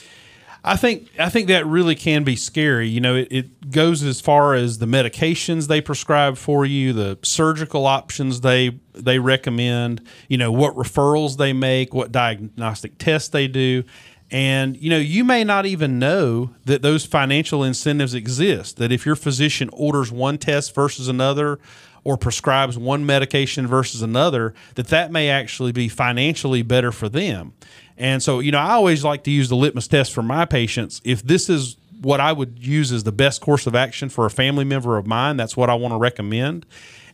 I 0.63 0.77
think 0.77 1.09
I 1.19 1.31
think 1.31 1.49
that 1.49 1.65
really 1.65 1.95
can 1.95 2.23
be 2.23 2.37
scary. 2.37 2.87
You 2.87 3.01
know, 3.01 3.15
it, 3.15 3.29
it, 3.31 3.71
goes 3.71 4.03
as 4.03 4.21
far 4.21 4.55
as 4.55 4.79
the 4.79 4.87
medications 4.87 5.69
they 5.69 5.81
prescribe 5.81 6.37
for 6.37 6.67
you, 6.67 6.93
the 6.93 7.19
surgical 7.23 7.87
options 7.87 8.43
they 8.43 8.79
they 8.93 9.19
recommend, 9.19 10.07
you 10.29 10.37
know, 10.37 10.53
what 10.53 10.75
referrals 10.75 11.39
they 11.39 11.53
make, 11.53 11.95
what 11.95 12.13
diagnostic 12.13 12.99
tests 12.99 13.31
they 13.31 13.49
do. 13.49 13.85
And 14.31 14.77
you 14.77 14.91
know, 14.91 14.99
you 14.99 15.25
may 15.25 15.45
not 15.45 15.67
even 15.67 15.99
know 15.99 16.51
that 16.65 16.83
those 16.83 17.07
financial 17.07 17.65
incentives 17.65 18.13
exist. 18.13 18.77
That 18.77 18.93
if 18.93 19.07
your 19.07 19.17
physician 19.17 19.71
orders 19.73 20.13
one 20.13 20.37
test 20.37 20.75
versus 20.75 21.09
another, 21.09 21.59
or 22.07 22.17
prescribes 22.17 22.79
one 22.79 23.05
medication 23.05 23.67
versus 23.67 24.01
another, 24.01 24.55
that 24.77 24.87
that 24.87 25.11
may 25.11 25.29
actually 25.29 25.73
be 25.73 25.89
financially 25.89 26.63
better 26.63 26.93
for 26.93 27.09
them. 27.09 27.53
And 27.97 28.23
so, 28.23 28.39
you 28.39 28.53
know, 28.53 28.61
I 28.61 28.75
always 28.75 29.03
like 29.03 29.25
to 29.25 29.31
use 29.33 29.49
the 29.49 29.57
litmus 29.57 29.89
test 29.89 30.13
for 30.13 30.23
my 30.23 30.45
patients. 30.45 31.01
If 31.03 31.25
this 31.25 31.51
is 31.51 31.77
what 32.01 32.21
I 32.21 32.33
would 32.33 32.65
use 32.65 32.93
as 32.93 33.03
the 33.03 33.11
best 33.11 33.41
course 33.41 33.67
of 33.67 33.75
action 33.75 34.09
for 34.09 34.25
a 34.25 34.31
family 34.31 34.65
member 34.65 34.97
of 34.97 35.05
mine, 35.05 35.37
that's 35.37 35.57
what 35.57 35.69
I 35.69 35.75
want 35.75 35.95
to 35.95 35.99
recommend. 35.99 36.65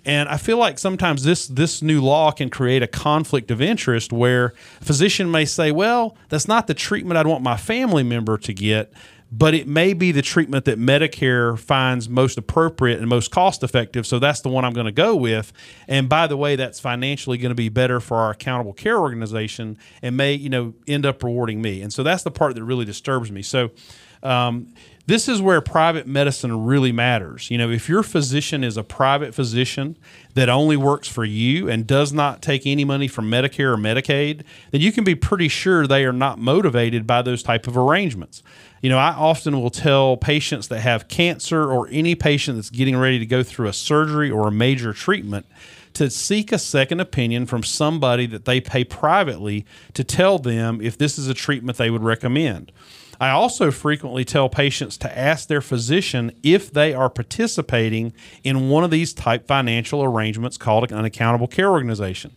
And 0.05 0.29
I 0.29 0.37
feel 0.37 0.59
like 0.59 0.79
sometimes 0.79 1.25
this 1.25 1.47
this 1.47 1.81
new 1.81 2.03
law 2.03 2.31
can 2.31 2.51
create 2.51 2.83
a 2.83 2.87
conflict 2.87 3.51
of 3.51 3.63
interest 3.63 4.13
where 4.13 4.53
a 4.83 4.85
physician 4.85 5.31
may 5.31 5.47
say, 5.47 5.73
"Well, 5.73 6.19
that's 6.29 6.47
not 6.47 6.67
the 6.67 6.75
treatment 6.75 7.17
I'd 7.17 7.27
want 7.27 7.43
my 7.43 7.57
family 7.57 8.03
member 8.03 8.37
to 8.37 8.53
get." 8.53 8.93
But 9.35 9.55
it 9.55 9.67
may 9.67 9.95
be 9.95 10.12
the 10.12 10.21
treatment 10.21 10.67
that 10.67 10.79
Medicare 10.79 11.59
finds 11.59 12.07
most 12.07 12.37
appropriate 12.37 13.01
and 13.01 13.09
most 13.09 13.31
cost 13.31 13.62
effective. 13.62 14.07
So 14.07 14.19
that's 14.19 14.43
the 14.43 14.51
one 14.51 14.62
I'm 14.67 14.75
going 14.75 14.85
to 14.85 14.93
go 14.93 15.17
with. 15.17 15.55
And 15.89 16.07
by 16.07 16.27
the 16.27 16.37
way, 16.37 16.55
that's 16.55 16.79
financially 16.79 17.39
going 17.39 17.51
to 17.51 17.57
be 17.57 17.71
better 17.71 17.99
for 17.99 18.19
our 18.19 18.33
accountable 18.33 18.75
care 18.75 18.99
organization 18.99 19.79
and 20.03 20.19
may, 20.19 20.35
you 20.35 20.51
know, 20.51 20.75
end 20.87 21.07
up 21.07 21.23
rewarding 21.23 21.62
me. 21.62 21.81
And 21.81 21.91
so 21.91 22.03
that's 22.03 22.23
the 22.23 22.31
part 22.31 22.55
that 22.57 22.62
really 22.62 22.85
disturbs 22.85 23.33
me. 23.33 23.41
So 23.43 23.71
Um, 24.23 24.69
this 25.07 25.29
is 25.29 25.43
where 25.43 25.61
private 25.61 26.07
medicine 26.07 26.65
really 26.65 26.93
matters. 26.93 27.51
You 27.51 27.59
know, 27.59 27.71
if 27.71 27.89
your 27.89 28.05
physician 28.05 28.63
is 28.63 28.77
a 28.77 28.85
private 28.85 29.35
physician 29.35 29.97
that 30.35 30.49
only 30.49 30.77
works 30.77 31.09
for 31.09 31.25
you 31.25 31.69
and 31.69 31.87
does 31.87 32.13
not 32.13 32.41
take 32.41 32.67
any 32.67 32.85
money 32.85 33.09
from 33.09 33.29
Medicare 33.29 33.75
or 33.75 33.77
Medicaid, 33.77 34.45
then 34.71 34.81
you 34.81 34.93
can 34.93 35.03
be 35.03 35.17
pretty 35.17 35.49
sure 35.49 35.87
they 35.87 36.05
are 36.05 36.13
not 36.13 36.39
motivated 36.39 37.05
by 37.07 37.21
those 37.21 37.43
type 37.43 37.67
of 37.67 37.77
arrangements. 37.77 38.45
You 38.81 38.91
know, 38.91 38.99
I 38.99 39.11
often 39.11 39.61
will 39.61 39.71
tell 39.71 40.17
patients 40.17 40.69
that 40.69 40.81
have 40.81 41.09
cancer 41.09 41.71
or 41.71 41.89
any 41.91 42.15
patient 42.15 42.57
that's 42.57 42.71
getting 42.71 42.97
ready 42.97 43.19
to 43.19 43.27
go 43.27 43.43
through 43.43 43.69
a 43.69 43.73
surgery 43.73 44.31
or 44.31 44.49
a 44.49 44.53
major 44.53 44.93
treatment 44.93 45.47
to 45.95 46.11
seek 46.11 46.53
a 46.53 46.59
second 46.59 47.01
opinion 47.01 47.47
from 47.47 47.63
somebody 47.63 48.27
that 48.27 48.45
they 48.45 48.61
pay 48.61 48.85
privately 48.85 49.67
to 49.95 50.05
tell 50.05 50.39
them 50.39 50.81
if 50.81 50.97
this 50.97 51.19
is 51.19 51.29
a 51.29 51.35
treatment 51.35 51.77
they 51.77 51.91
would 51.91 52.03
recommend. 52.03 52.73
I 53.23 53.31
also 53.31 53.71
frequently 53.71 54.25
tell 54.25 54.49
patients 54.49 54.97
to 54.99 55.17
ask 55.17 55.47
their 55.47 55.61
physician 55.61 56.33
if 56.43 56.73
they 56.73 56.93
are 56.93 57.09
participating 57.09 58.14
in 58.43 58.69
one 58.69 58.83
of 58.83 58.91
these 58.91 59.14
type 59.14 59.47
financial 59.47 60.02
arrangements 60.02 60.57
called 60.57 60.91
an 60.91 61.05
accountable 61.05 61.47
care 61.47 61.71
organization. 61.71 62.33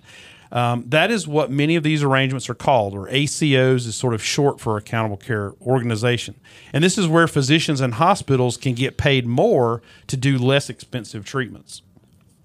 Um, 0.52 0.84
that 0.90 1.10
is 1.10 1.28
what 1.28 1.50
many 1.50 1.76
of 1.76 1.82
these 1.82 2.04
arrangements 2.04 2.52
are 2.52 2.54
called, 2.54 2.94
or 2.94 3.08
ACOs 3.08 3.88
is 3.88 3.96
sort 3.96 4.14
of 4.14 4.24
short 4.24 4.62
for 4.62 4.78
accountable 4.78 5.18
care 5.18 5.54
organization. 5.60 6.36
And 6.72 6.84
this 6.84 7.00
is 7.00 7.08
where 7.08 7.28
physicians 7.28 7.82
and 7.82 7.96
hospitals 7.96 8.56
can 8.56 8.76
get 8.76 8.96
paid 8.96 9.26
more 9.26 9.82
to 10.06 10.16
do 10.16 10.38
less 10.38 10.70
expensive 10.70 11.26
treatments. 11.26 11.82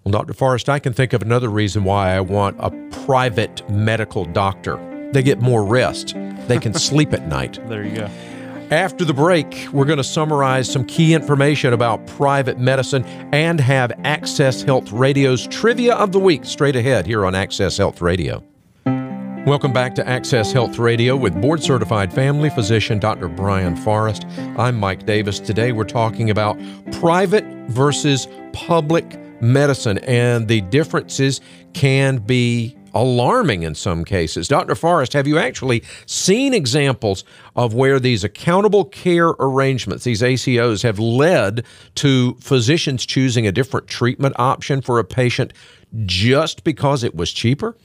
Well, 0.02 0.12
Dr. 0.12 0.32
Forrest, 0.32 0.70
I 0.70 0.78
can 0.78 0.94
think 0.94 1.12
of 1.12 1.20
another 1.20 1.50
reason 1.50 1.84
why 1.84 2.14
I 2.16 2.20
want 2.20 2.56
a 2.58 2.70
private 3.04 3.68
medical 3.68 4.24
doctor. 4.24 4.78
They 5.12 5.22
get 5.22 5.42
more 5.42 5.62
rest. 5.62 6.14
They 6.48 6.58
can 6.58 6.72
sleep 6.88 7.12
at 7.12 7.28
night. 7.28 7.58
There 7.68 7.84
you 7.84 7.94
go. 7.94 8.10
After 8.70 9.04
the 9.04 9.12
break, 9.12 9.66
we're 9.72 9.84
going 9.84 9.96
to 9.96 10.04
summarize 10.04 10.70
some 10.70 10.84
key 10.84 11.12
information 11.12 11.72
about 11.72 12.06
private 12.06 12.60
medicine 12.60 13.04
and 13.32 13.58
have 13.58 13.90
Access 14.04 14.62
Health 14.62 14.92
Radio's 14.92 15.48
Trivia 15.48 15.96
of 15.96 16.12
the 16.12 16.20
Week 16.20 16.44
straight 16.44 16.76
ahead 16.76 17.04
here 17.04 17.26
on 17.26 17.34
Access 17.34 17.78
Health 17.78 18.00
Radio. 18.00 18.44
Welcome 19.44 19.72
back 19.72 19.96
to 19.96 20.08
Access 20.08 20.52
Health 20.52 20.78
Radio 20.78 21.16
with 21.16 21.40
board 21.42 21.64
certified 21.64 22.12
family 22.12 22.48
physician 22.48 23.00
Dr. 23.00 23.26
Brian 23.26 23.74
Forrest. 23.74 24.24
I'm 24.56 24.78
Mike 24.78 25.04
Davis. 25.04 25.40
Today 25.40 25.72
we're 25.72 25.82
talking 25.82 26.30
about 26.30 26.56
private 26.92 27.44
versus 27.70 28.28
public 28.52 29.18
medicine, 29.42 29.98
and 29.98 30.46
the 30.46 30.60
differences 30.60 31.40
can 31.72 32.18
be 32.18 32.76
alarming 32.94 33.62
in 33.62 33.74
some 33.74 34.04
cases. 34.04 34.48
Dr. 34.48 34.74
Forrest, 34.74 35.12
have 35.12 35.26
you 35.26 35.38
actually 35.38 35.82
seen 36.06 36.54
examples 36.54 37.24
of 37.56 37.74
where 37.74 38.00
these 38.00 38.24
accountable 38.24 38.84
care 38.84 39.28
arrangements, 39.38 40.04
these 40.04 40.22
ACOs, 40.22 40.82
have 40.82 40.98
led 40.98 41.64
to 41.96 42.34
physicians 42.40 43.06
choosing 43.06 43.46
a 43.46 43.52
different 43.52 43.86
treatment 43.86 44.34
option 44.38 44.80
for 44.80 44.98
a 44.98 45.04
patient 45.04 45.52
just 46.04 46.64
because 46.64 47.02
it 47.02 47.14
was 47.14 47.32
cheaper? 47.32 47.76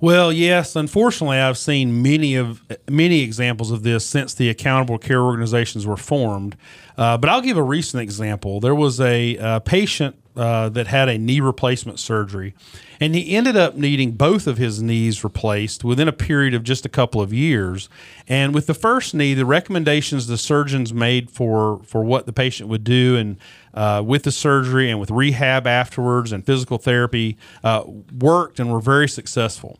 Well, 0.00 0.32
yes. 0.32 0.76
Unfortunately, 0.76 1.38
I've 1.38 1.58
seen 1.58 2.02
many 2.02 2.34
of 2.34 2.62
many 2.88 3.20
examples 3.20 3.70
of 3.70 3.82
this 3.82 4.06
since 4.06 4.32
the 4.32 4.48
accountable 4.48 4.96
care 4.96 5.22
organizations 5.22 5.86
were 5.86 5.98
formed. 5.98 6.56
Uh, 6.96 7.18
but 7.18 7.28
I'll 7.28 7.42
give 7.42 7.58
a 7.58 7.62
recent 7.62 8.02
example. 8.02 8.60
There 8.60 8.74
was 8.74 8.98
a, 8.98 9.36
a 9.36 9.60
patient 9.60 10.16
uh, 10.36 10.68
that 10.68 10.86
had 10.86 11.08
a 11.08 11.18
knee 11.18 11.40
replacement 11.40 11.98
surgery, 11.98 12.54
and 13.00 13.14
he 13.14 13.34
ended 13.34 13.56
up 13.56 13.74
needing 13.74 14.12
both 14.12 14.46
of 14.46 14.58
his 14.58 14.80
knees 14.80 15.24
replaced 15.24 15.82
within 15.84 16.06
a 16.06 16.12
period 16.12 16.54
of 16.54 16.62
just 16.62 16.86
a 16.86 16.88
couple 16.88 17.20
of 17.20 17.32
years. 17.32 17.88
And 18.28 18.54
with 18.54 18.66
the 18.66 18.74
first 18.74 19.14
knee, 19.14 19.34
the 19.34 19.44
recommendations 19.44 20.26
the 20.26 20.38
surgeons 20.38 20.94
made 20.94 21.30
for 21.30 21.80
for 21.84 22.04
what 22.04 22.26
the 22.26 22.32
patient 22.32 22.68
would 22.68 22.84
do 22.84 23.16
and 23.16 23.38
uh, 23.74 24.02
with 24.04 24.22
the 24.22 24.32
surgery 24.32 24.90
and 24.90 25.00
with 25.00 25.10
rehab 25.10 25.66
afterwards 25.66 26.32
and 26.32 26.44
physical 26.44 26.78
therapy 26.78 27.36
uh, 27.64 27.84
worked 28.18 28.60
and 28.60 28.72
were 28.72 28.80
very 28.80 29.08
successful. 29.08 29.78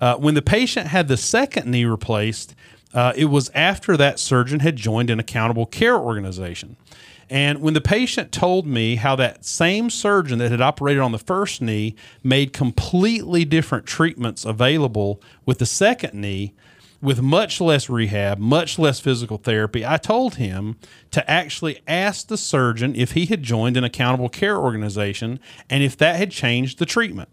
Uh, 0.00 0.16
when 0.16 0.34
the 0.34 0.42
patient 0.42 0.88
had 0.88 1.06
the 1.06 1.16
second 1.16 1.70
knee 1.70 1.84
replaced, 1.84 2.56
uh, 2.92 3.12
it 3.16 3.26
was 3.26 3.50
after 3.54 3.96
that 3.96 4.18
surgeon 4.18 4.60
had 4.60 4.76
joined 4.76 5.10
an 5.10 5.20
accountable 5.20 5.66
care 5.66 5.96
organization. 5.96 6.76
And 7.32 7.62
when 7.62 7.72
the 7.72 7.80
patient 7.80 8.30
told 8.30 8.66
me 8.66 8.96
how 8.96 9.16
that 9.16 9.46
same 9.46 9.88
surgeon 9.88 10.38
that 10.40 10.50
had 10.50 10.60
operated 10.60 11.00
on 11.00 11.12
the 11.12 11.18
first 11.18 11.62
knee 11.62 11.96
made 12.22 12.52
completely 12.52 13.46
different 13.46 13.86
treatments 13.86 14.44
available 14.44 15.18
with 15.46 15.56
the 15.56 15.64
second 15.64 16.12
knee, 16.12 16.52
with 17.00 17.22
much 17.22 17.58
less 17.58 17.88
rehab, 17.88 18.36
much 18.36 18.78
less 18.78 19.00
physical 19.00 19.38
therapy, 19.38 19.84
I 19.84 19.96
told 19.96 20.34
him 20.34 20.76
to 21.12 21.28
actually 21.28 21.80
ask 21.88 22.28
the 22.28 22.36
surgeon 22.36 22.94
if 22.94 23.12
he 23.12 23.24
had 23.24 23.42
joined 23.42 23.78
an 23.78 23.84
accountable 23.84 24.28
care 24.28 24.58
organization 24.58 25.40
and 25.70 25.82
if 25.82 25.96
that 25.96 26.16
had 26.16 26.32
changed 26.32 26.78
the 26.78 26.86
treatment. 26.86 27.30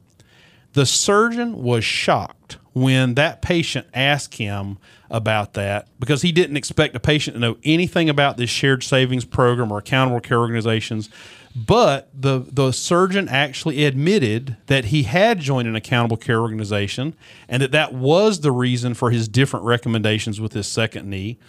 The 0.73 0.85
surgeon 0.85 1.61
was 1.61 1.83
shocked 1.83 2.57
when 2.73 3.15
that 3.15 3.41
patient 3.41 3.88
asked 3.93 4.35
him 4.35 4.77
about 5.09 5.53
that 5.53 5.88
because 5.99 6.21
he 6.21 6.31
didn't 6.31 6.57
expect 6.57 6.95
a 6.95 6.99
patient 6.99 7.35
to 7.35 7.39
know 7.39 7.57
anything 7.63 8.09
about 8.09 8.38
this 8.38 8.49
shared 8.49 8.83
savings 8.83 9.25
program 9.25 9.71
or 9.71 9.79
accountable 9.79 10.19
care 10.19 10.39
organizations. 10.39 11.09
But 11.55 12.09
the, 12.13 12.39
the 12.39 12.71
surgeon 12.71 13.27
actually 13.27 13.83
admitted 13.85 14.57
that 14.67 14.85
he 14.85 15.03
had 15.03 15.39
joined 15.39 15.67
an 15.67 15.75
accountable 15.75 16.17
care 16.17 16.39
organization 16.39 17.15
and 17.47 17.61
that 17.61 17.71
that 17.71 17.93
was 17.93 18.41
the 18.41 18.51
reason 18.51 18.93
for 18.93 19.09
his 19.09 19.27
different 19.27 19.65
recommendations 19.65 20.39
with 20.39 20.53
his 20.53 20.67
second 20.67 21.09
knee 21.09 21.39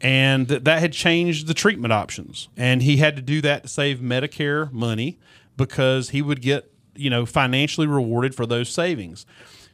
and 0.00 0.48
that 0.48 0.64
that 0.64 0.80
had 0.80 0.92
changed 0.92 1.46
the 1.46 1.54
treatment 1.54 1.92
options. 1.92 2.48
And 2.56 2.82
he 2.82 2.98
had 2.98 3.16
to 3.16 3.22
do 3.22 3.40
that 3.42 3.62
to 3.62 3.68
save 3.68 4.00
Medicare 4.00 4.70
money 4.72 5.18
because 5.56 6.10
he 6.10 6.22
would 6.22 6.42
get, 6.42 6.70
you 6.94 7.08
know, 7.08 7.24
financially 7.24 7.86
rewarded 7.86 8.34
for 8.34 8.46
those 8.46 8.68
savings. 8.68 9.24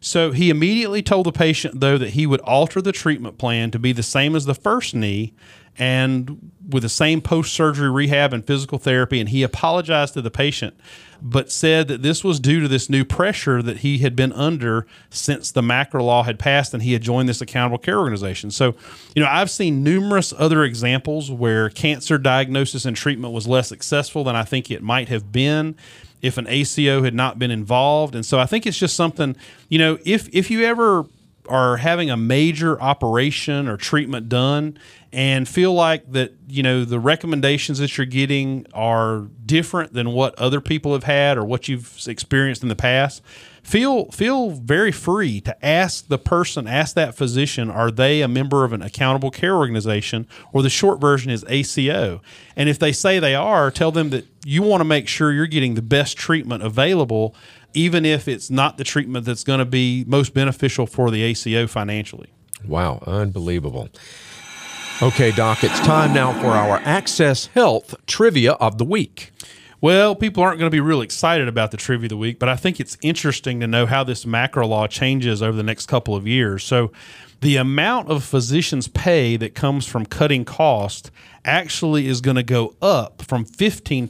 So 0.02 0.32
he 0.32 0.50
immediately 0.50 1.00
told 1.00 1.26
the 1.26 1.32
patient, 1.32 1.78
though, 1.78 1.96
that 1.96 2.10
he 2.10 2.26
would 2.26 2.40
alter 2.40 2.82
the 2.82 2.90
treatment 2.90 3.38
plan 3.38 3.70
to 3.70 3.78
be 3.78 3.92
the 3.92 4.02
same 4.02 4.34
as 4.34 4.46
the 4.46 4.54
first 4.54 4.96
knee 4.96 5.32
and 5.78 6.52
with 6.68 6.82
the 6.82 6.88
same 6.88 7.20
post 7.20 7.52
surgery 7.52 7.88
rehab 7.88 8.32
and 8.34 8.44
physical 8.44 8.78
therapy. 8.78 9.20
And 9.20 9.28
he 9.28 9.44
apologized 9.44 10.14
to 10.14 10.20
the 10.20 10.30
patient, 10.30 10.76
but 11.22 11.52
said 11.52 11.86
that 11.86 12.02
this 12.02 12.24
was 12.24 12.40
due 12.40 12.60
to 12.60 12.68
this 12.68 12.90
new 12.90 13.04
pressure 13.04 13.62
that 13.62 13.78
he 13.78 13.98
had 13.98 14.16
been 14.16 14.32
under 14.32 14.88
since 15.08 15.52
the 15.52 15.62
MACRA 15.62 16.02
law 16.02 16.24
had 16.24 16.36
passed 16.36 16.74
and 16.74 16.82
he 16.82 16.94
had 16.94 17.02
joined 17.02 17.28
this 17.28 17.40
accountable 17.40 17.78
care 17.78 17.98
organization. 17.98 18.50
So, 18.50 18.74
you 19.14 19.22
know, 19.22 19.28
I've 19.30 19.50
seen 19.50 19.84
numerous 19.84 20.34
other 20.36 20.64
examples 20.64 21.30
where 21.30 21.70
cancer 21.70 22.18
diagnosis 22.18 22.84
and 22.84 22.96
treatment 22.96 23.32
was 23.32 23.46
less 23.46 23.68
successful 23.68 24.24
than 24.24 24.34
I 24.34 24.42
think 24.42 24.68
it 24.68 24.82
might 24.82 25.08
have 25.08 25.30
been 25.30 25.76
if 26.22 26.38
an 26.38 26.46
ACO 26.48 27.02
had 27.02 27.14
not 27.14 27.38
been 27.38 27.50
involved. 27.50 28.14
And 28.14 28.24
so 28.24 28.38
I 28.38 28.46
think 28.46 28.66
it's 28.66 28.78
just 28.78 28.96
something, 28.96 29.36
you 29.68 29.78
know, 29.78 29.98
if 30.04 30.28
if 30.32 30.50
you 30.50 30.64
ever 30.64 31.04
are 31.48 31.76
having 31.78 32.10
a 32.10 32.16
major 32.16 32.80
operation 32.80 33.66
or 33.66 33.76
treatment 33.76 34.28
done 34.28 34.78
and 35.12 35.46
feel 35.46 35.74
like 35.74 36.10
that 36.12 36.32
you 36.48 36.62
know 36.62 36.84
the 36.84 37.00
recommendations 37.00 37.78
that 37.78 37.98
you're 37.98 38.06
getting 38.06 38.66
are 38.72 39.28
different 39.44 39.92
than 39.92 40.12
what 40.12 40.38
other 40.38 40.60
people 40.60 40.92
have 40.92 41.04
had 41.04 41.36
or 41.36 41.44
what 41.44 41.68
you've 41.68 41.98
experienced 42.06 42.62
in 42.62 42.68
the 42.68 42.76
past 42.76 43.22
feel 43.62 44.10
feel 44.10 44.50
very 44.50 44.92
free 44.92 45.40
to 45.40 45.64
ask 45.64 46.08
the 46.08 46.18
person 46.18 46.66
ask 46.66 46.94
that 46.94 47.14
physician 47.14 47.70
are 47.70 47.90
they 47.90 48.22
a 48.22 48.28
member 48.28 48.64
of 48.64 48.72
an 48.72 48.80
accountable 48.80 49.30
care 49.30 49.56
organization 49.56 50.26
or 50.52 50.62
the 50.62 50.70
short 50.70 51.00
version 51.00 51.30
is 51.30 51.44
ACO 51.48 52.22
and 52.56 52.68
if 52.68 52.78
they 52.78 52.92
say 52.92 53.18
they 53.18 53.34
are 53.34 53.70
tell 53.70 53.92
them 53.92 54.10
that 54.10 54.26
you 54.44 54.62
want 54.62 54.80
to 54.80 54.84
make 54.84 55.08
sure 55.08 55.32
you're 55.32 55.46
getting 55.46 55.74
the 55.74 55.82
best 55.82 56.16
treatment 56.16 56.62
available 56.62 57.34
even 57.74 58.04
if 58.04 58.28
it's 58.28 58.50
not 58.50 58.76
the 58.76 58.84
treatment 58.84 59.24
that's 59.24 59.44
going 59.44 59.58
to 59.58 59.64
be 59.64 60.04
most 60.06 60.34
beneficial 60.34 60.86
for 60.86 61.10
the 61.10 61.22
ACO 61.22 61.66
financially 61.66 62.30
wow 62.64 63.02
unbelievable 63.06 63.88
Okay, 65.00 65.32
Doc, 65.32 65.64
it's 65.64 65.80
time 65.80 66.14
now 66.14 66.32
for 66.40 66.50
our 66.50 66.76
Access 66.84 67.46
Health 67.46 67.96
Trivia 68.06 68.52
of 68.52 68.78
the 68.78 68.84
Week. 68.84 69.32
Well, 69.80 70.14
people 70.14 70.44
aren't 70.44 70.60
going 70.60 70.70
to 70.70 70.74
be 70.74 70.78
real 70.78 71.00
excited 71.00 71.48
about 71.48 71.72
the 71.72 71.76
trivia 71.76 72.04
of 72.04 72.10
the 72.10 72.16
week, 72.16 72.38
but 72.38 72.48
I 72.48 72.54
think 72.54 72.78
it's 72.78 72.96
interesting 73.02 73.58
to 73.58 73.66
know 73.66 73.84
how 73.84 74.04
this 74.04 74.24
MACRA 74.24 74.64
law 74.64 74.86
changes 74.86 75.42
over 75.42 75.56
the 75.56 75.64
next 75.64 75.86
couple 75.86 76.14
of 76.14 76.24
years. 76.28 76.62
So, 76.62 76.92
the 77.42 77.56
amount 77.56 78.08
of 78.08 78.22
physicians' 78.22 78.86
pay 78.86 79.36
that 79.36 79.52
comes 79.52 79.84
from 79.84 80.06
cutting 80.06 80.44
cost 80.44 81.10
actually 81.44 82.06
is 82.06 82.20
going 82.20 82.36
to 82.36 82.42
go 82.44 82.72
up 82.80 83.20
from 83.20 83.44
15% 83.44 84.08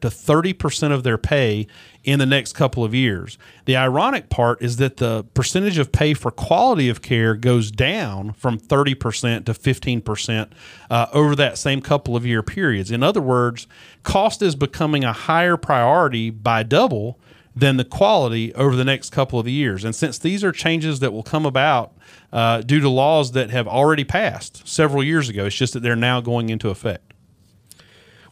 to 0.00 0.08
30% 0.08 0.92
of 0.92 1.02
their 1.02 1.18
pay 1.18 1.66
in 2.04 2.20
the 2.20 2.24
next 2.24 2.52
couple 2.52 2.84
of 2.84 2.94
years. 2.94 3.36
The 3.64 3.76
ironic 3.76 4.30
part 4.30 4.62
is 4.62 4.76
that 4.76 4.98
the 4.98 5.24
percentage 5.34 5.78
of 5.78 5.90
pay 5.90 6.14
for 6.14 6.30
quality 6.30 6.88
of 6.88 7.02
care 7.02 7.34
goes 7.34 7.72
down 7.72 8.32
from 8.34 8.60
30% 8.60 9.44
to 9.46 9.52
15% 9.52 10.50
uh, 10.88 11.06
over 11.12 11.34
that 11.34 11.58
same 11.58 11.82
couple 11.82 12.14
of 12.14 12.24
year 12.24 12.44
periods. 12.44 12.92
In 12.92 13.02
other 13.02 13.20
words, 13.20 13.66
cost 14.04 14.40
is 14.40 14.54
becoming 14.54 15.02
a 15.02 15.12
higher 15.12 15.56
priority 15.56 16.30
by 16.30 16.62
double 16.62 17.18
than 17.54 17.76
the 17.76 17.84
quality 17.84 18.54
over 18.54 18.76
the 18.76 18.84
next 18.84 19.10
couple 19.10 19.38
of 19.38 19.48
years. 19.48 19.84
And 19.84 19.94
since 19.94 20.18
these 20.18 20.44
are 20.44 20.52
changes 20.52 21.00
that 21.00 21.12
will 21.12 21.22
come 21.22 21.44
about 21.44 21.92
uh, 22.32 22.62
due 22.62 22.80
to 22.80 22.88
laws 22.88 23.32
that 23.32 23.50
have 23.50 23.66
already 23.66 24.04
passed 24.04 24.66
several 24.66 25.02
years 25.02 25.28
ago, 25.28 25.46
it's 25.46 25.56
just 25.56 25.72
that 25.72 25.80
they're 25.80 25.96
now 25.96 26.20
going 26.20 26.50
into 26.50 26.70
effect. 26.70 27.12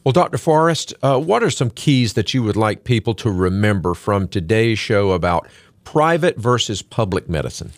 Well, 0.04 0.12
Dr. 0.12 0.38
Forrest, 0.38 0.94
uh, 1.02 1.18
what 1.18 1.42
are 1.42 1.50
some 1.50 1.70
keys 1.70 2.12
that 2.12 2.32
you 2.32 2.44
would 2.44 2.56
like 2.56 2.84
people 2.84 3.12
to 3.14 3.30
remember 3.30 3.92
from 3.92 4.28
today's 4.28 4.78
show 4.78 5.10
about 5.10 5.48
private 5.82 6.36
versus 6.36 6.80
public 6.80 7.28
medicine? 7.28 7.72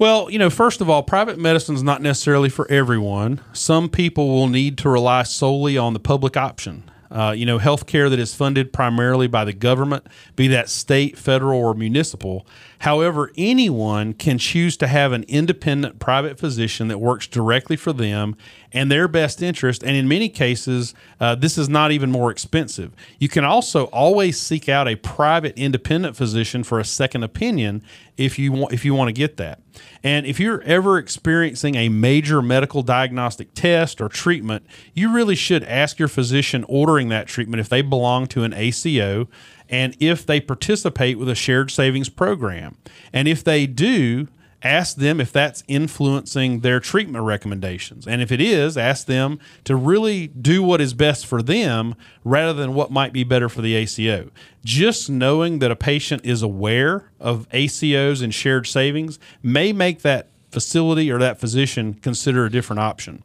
Well, 0.00 0.30
you 0.30 0.38
know, 0.38 0.50
first 0.50 0.80
of 0.80 0.90
all, 0.90 1.02
private 1.02 1.38
medicine 1.38 1.74
is 1.74 1.82
not 1.82 2.02
necessarily 2.02 2.48
for 2.48 2.70
everyone. 2.70 3.40
Some 3.52 3.88
people 3.88 4.28
will 4.28 4.48
need 4.48 4.76
to 4.78 4.88
rely 4.88 5.22
solely 5.22 5.78
on 5.78 5.94
the 5.94 6.00
public 6.00 6.36
option. 6.36 6.89
Uh, 7.10 7.32
you 7.36 7.44
know, 7.44 7.58
healthcare 7.58 8.08
that 8.08 8.18
is 8.18 8.34
funded 8.34 8.72
primarily 8.72 9.26
by 9.26 9.44
the 9.44 9.52
government, 9.52 10.06
be 10.36 10.46
that 10.48 10.68
state, 10.68 11.18
federal, 11.18 11.58
or 11.58 11.74
municipal. 11.74 12.46
However, 12.80 13.30
anyone 13.36 14.14
can 14.14 14.38
choose 14.38 14.76
to 14.78 14.86
have 14.86 15.12
an 15.12 15.24
independent 15.24 15.98
private 15.98 16.38
physician 16.38 16.88
that 16.88 16.98
works 16.98 17.26
directly 17.26 17.76
for 17.76 17.92
them 17.92 18.36
and 18.72 18.90
their 18.90 19.06
best 19.06 19.42
interest. 19.42 19.82
And 19.82 19.96
in 19.96 20.08
many 20.08 20.30
cases, 20.30 20.94
uh, 21.20 21.34
this 21.34 21.58
is 21.58 21.68
not 21.68 21.92
even 21.92 22.10
more 22.10 22.30
expensive. 22.30 22.92
You 23.18 23.28
can 23.28 23.44
also 23.44 23.84
always 23.86 24.40
seek 24.40 24.66
out 24.66 24.88
a 24.88 24.96
private 24.96 25.58
independent 25.58 26.16
physician 26.16 26.64
for 26.64 26.80
a 26.80 26.84
second 26.84 27.22
opinion 27.22 27.82
if 28.16 28.38
you 28.38 28.52
want 28.52 28.72
if 28.72 28.84
you 28.84 28.94
want 28.94 29.08
to 29.08 29.12
get 29.12 29.36
that. 29.36 29.60
And 30.02 30.24
if 30.24 30.40
you're 30.40 30.62
ever 30.62 30.96
experiencing 30.96 31.74
a 31.74 31.90
major 31.90 32.40
medical 32.40 32.82
diagnostic 32.82 33.52
test 33.52 34.00
or 34.00 34.08
treatment, 34.08 34.64
you 34.94 35.12
really 35.12 35.34
should 35.34 35.64
ask 35.64 35.98
your 35.98 36.08
physician 36.08 36.64
ordering 36.66 37.10
that 37.10 37.26
treatment 37.26 37.60
if 37.60 37.68
they 37.68 37.82
belong 37.82 38.26
to 38.28 38.42
an 38.42 38.54
ACO 38.54 39.28
and 39.70 39.96
if 40.00 40.26
they 40.26 40.40
participate 40.40 41.18
with 41.18 41.28
a 41.28 41.34
shared 41.34 41.70
savings 41.70 42.08
program. 42.08 42.76
And 43.12 43.28
if 43.28 43.44
they 43.44 43.66
do, 43.66 44.28
ask 44.62 44.96
them 44.96 45.20
if 45.20 45.32
that's 45.32 45.62
influencing 45.68 46.60
their 46.60 46.80
treatment 46.80 47.24
recommendations. 47.24 48.06
And 48.06 48.20
if 48.20 48.30
it 48.30 48.40
is, 48.40 48.76
ask 48.76 49.06
them 49.06 49.38
to 49.64 49.76
really 49.76 50.26
do 50.26 50.62
what 50.62 50.80
is 50.80 50.92
best 50.92 51.26
for 51.26 51.42
them 51.42 51.94
rather 52.24 52.52
than 52.52 52.74
what 52.74 52.90
might 52.90 53.12
be 53.12 53.24
better 53.24 53.48
for 53.48 53.62
the 53.62 53.74
ACO. 53.74 54.30
Just 54.64 55.08
knowing 55.08 55.60
that 55.60 55.70
a 55.70 55.76
patient 55.76 56.24
is 56.24 56.42
aware 56.42 57.10
of 57.18 57.48
ACOs 57.50 58.22
and 58.22 58.34
shared 58.34 58.66
savings 58.66 59.18
may 59.42 59.72
make 59.72 60.02
that 60.02 60.28
facility 60.50 61.10
or 61.10 61.18
that 61.18 61.40
physician 61.40 61.94
consider 61.94 62.44
a 62.44 62.50
different 62.50 62.80
option. 62.80 63.22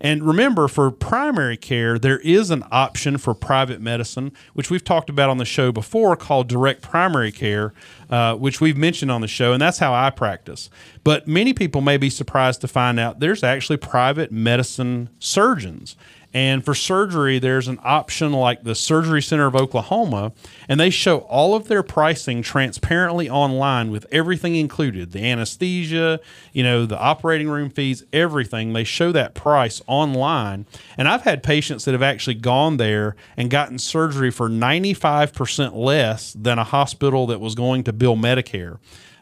And 0.00 0.22
remember, 0.22 0.68
for 0.68 0.90
primary 0.90 1.56
care, 1.56 1.98
there 1.98 2.20
is 2.20 2.50
an 2.50 2.62
option 2.70 3.18
for 3.18 3.34
private 3.34 3.80
medicine, 3.80 4.32
which 4.54 4.70
we've 4.70 4.84
talked 4.84 5.10
about 5.10 5.28
on 5.28 5.38
the 5.38 5.44
show 5.44 5.72
before, 5.72 6.14
called 6.14 6.48
direct 6.48 6.82
primary 6.82 7.32
care, 7.32 7.74
uh, 8.08 8.36
which 8.36 8.60
we've 8.60 8.76
mentioned 8.76 9.10
on 9.10 9.20
the 9.20 9.28
show, 9.28 9.52
and 9.52 9.60
that's 9.60 9.78
how 9.78 9.92
I 9.92 10.10
practice. 10.10 10.70
But 11.02 11.26
many 11.26 11.52
people 11.52 11.80
may 11.80 11.96
be 11.96 12.10
surprised 12.10 12.60
to 12.60 12.68
find 12.68 13.00
out 13.00 13.18
there's 13.18 13.42
actually 13.42 13.78
private 13.78 14.30
medicine 14.30 15.08
surgeons. 15.18 15.96
And 16.34 16.62
for 16.62 16.74
surgery, 16.74 17.38
there's 17.38 17.68
an 17.68 17.78
option 17.82 18.32
like 18.32 18.62
the 18.62 18.74
Surgery 18.74 19.22
Center 19.22 19.46
of 19.46 19.56
Oklahoma, 19.56 20.32
and 20.68 20.78
they 20.78 20.90
show 20.90 21.18
all 21.20 21.54
of 21.54 21.68
their 21.68 21.82
pricing 21.82 22.42
transparently 22.42 23.30
online 23.30 23.90
with 23.90 24.06
everything 24.12 24.54
included 24.54 25.12
the 25.12 25.24
anesthesia, 25.24 26.20
you 26.52 26.62
know, 26.62 26.84
the 26.84 26.98
operating 26.98 27.48
room 27.48 27.70
fees, 27.70 28.04
everything. 28.12 28.74
They 28.74 28.84
show 28.84 29.10
that 29.12 29.34
price 29.34 29.80
online. 29.86 30.66
And 30.98 31.08
I've 31.08 31.22
had 31.22 31.42
patients 31.42 31.86
that 31.86 31.92
have 31.92 32.02
actually 32.02 32.34
gone 32.34 32.76
there 32.76 33.16
and 33.36 33.50
gotten 33.50 33.78
surgery 33.78 34.30
for 34.30 34.50
95% 34.50 35.74
less 35.74 36.34
than 36.34 36.58
a 36.58 36.64
hospital 36.64 37.26
that 37.28 37.40
was 37.40 37.54
going 37.54 37.84
to 37.84 37.92
bill 37.92 38.16
Medicare. 38.16 38.78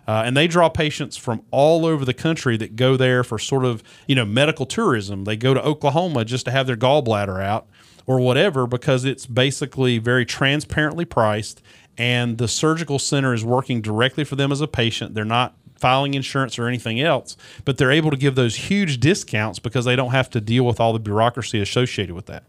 Uh, 0.07 0.23
and 0.25 0.37
they 0.37 0.47
draw 0.47 0.69
patients 0.69 1.17
from 1.17 1.43
all 1.51 1.85
over 1.85 2.05
the 2.05 2.15
country 2.15 2.57
that 2.57 2.77
go 2.77 2.97
there 2.97 3.25
for 3.25 3.39
sort 3.39 3.65
of 3.65 3.83
you 4.07 4.15
know 4.15 4.25
medical 4.25 4.67
tourism. 4.67 5.25
They 5.25 5.37
go 5.37 5.55
to 5.55 5.63
Oklahoma 5.63 6.25
just 6.25 6.45
to 6.47 6.51
have 6.51 6.67
their 6.67 6.77
gallbladder 6.77 7.43
out 7.43 7.67
or 8.07 8.21
whatever 8.21 8.67
because 8.67 9.05
it's 9.05 9.27
basically 9.27 9.99
very 9.99 10.25
transparently 10.25 11.05
priced, 11.05 11.61
and 11.99 12.39
the 12.39 12.49
surgical 12.49 12.99
center 12.99 13.35
is 13.35 13.45
working 13.45 13.81
directly 13.81 14.25
for 14.25 14.37
them 14.37 14.53
as 14.53 14.61
a 14.61 14.69
patient. 14.69 15.15
They're 15.15 15.25
not 15.25 15.57
filing 15.79 16.15
insurance 16.15 16.59
or 16.59 16.69
anything 16.69 17.01
else, 17.01 17.37
but 17.65 17.77
they're 17.79 17.93
able 17.93 18.11
to 18.11 18.17
give 18.17 18.35
those 18.35 18.57
huge 18.57 18.99
discounts 18.99 19.59
because 19.59 19.85
they 19.85 19.97
don't 19.97 20.13
have 20.13 20.31
to 20.31 20.41
deal 20.41 20.65
with 20.65 20.81
all 20.81 20.93
the 20.93 20.99
bureaucracy 20.99 21.61
associated 21.61 22.15
with 22.15 22.27
that. 22.27 22.45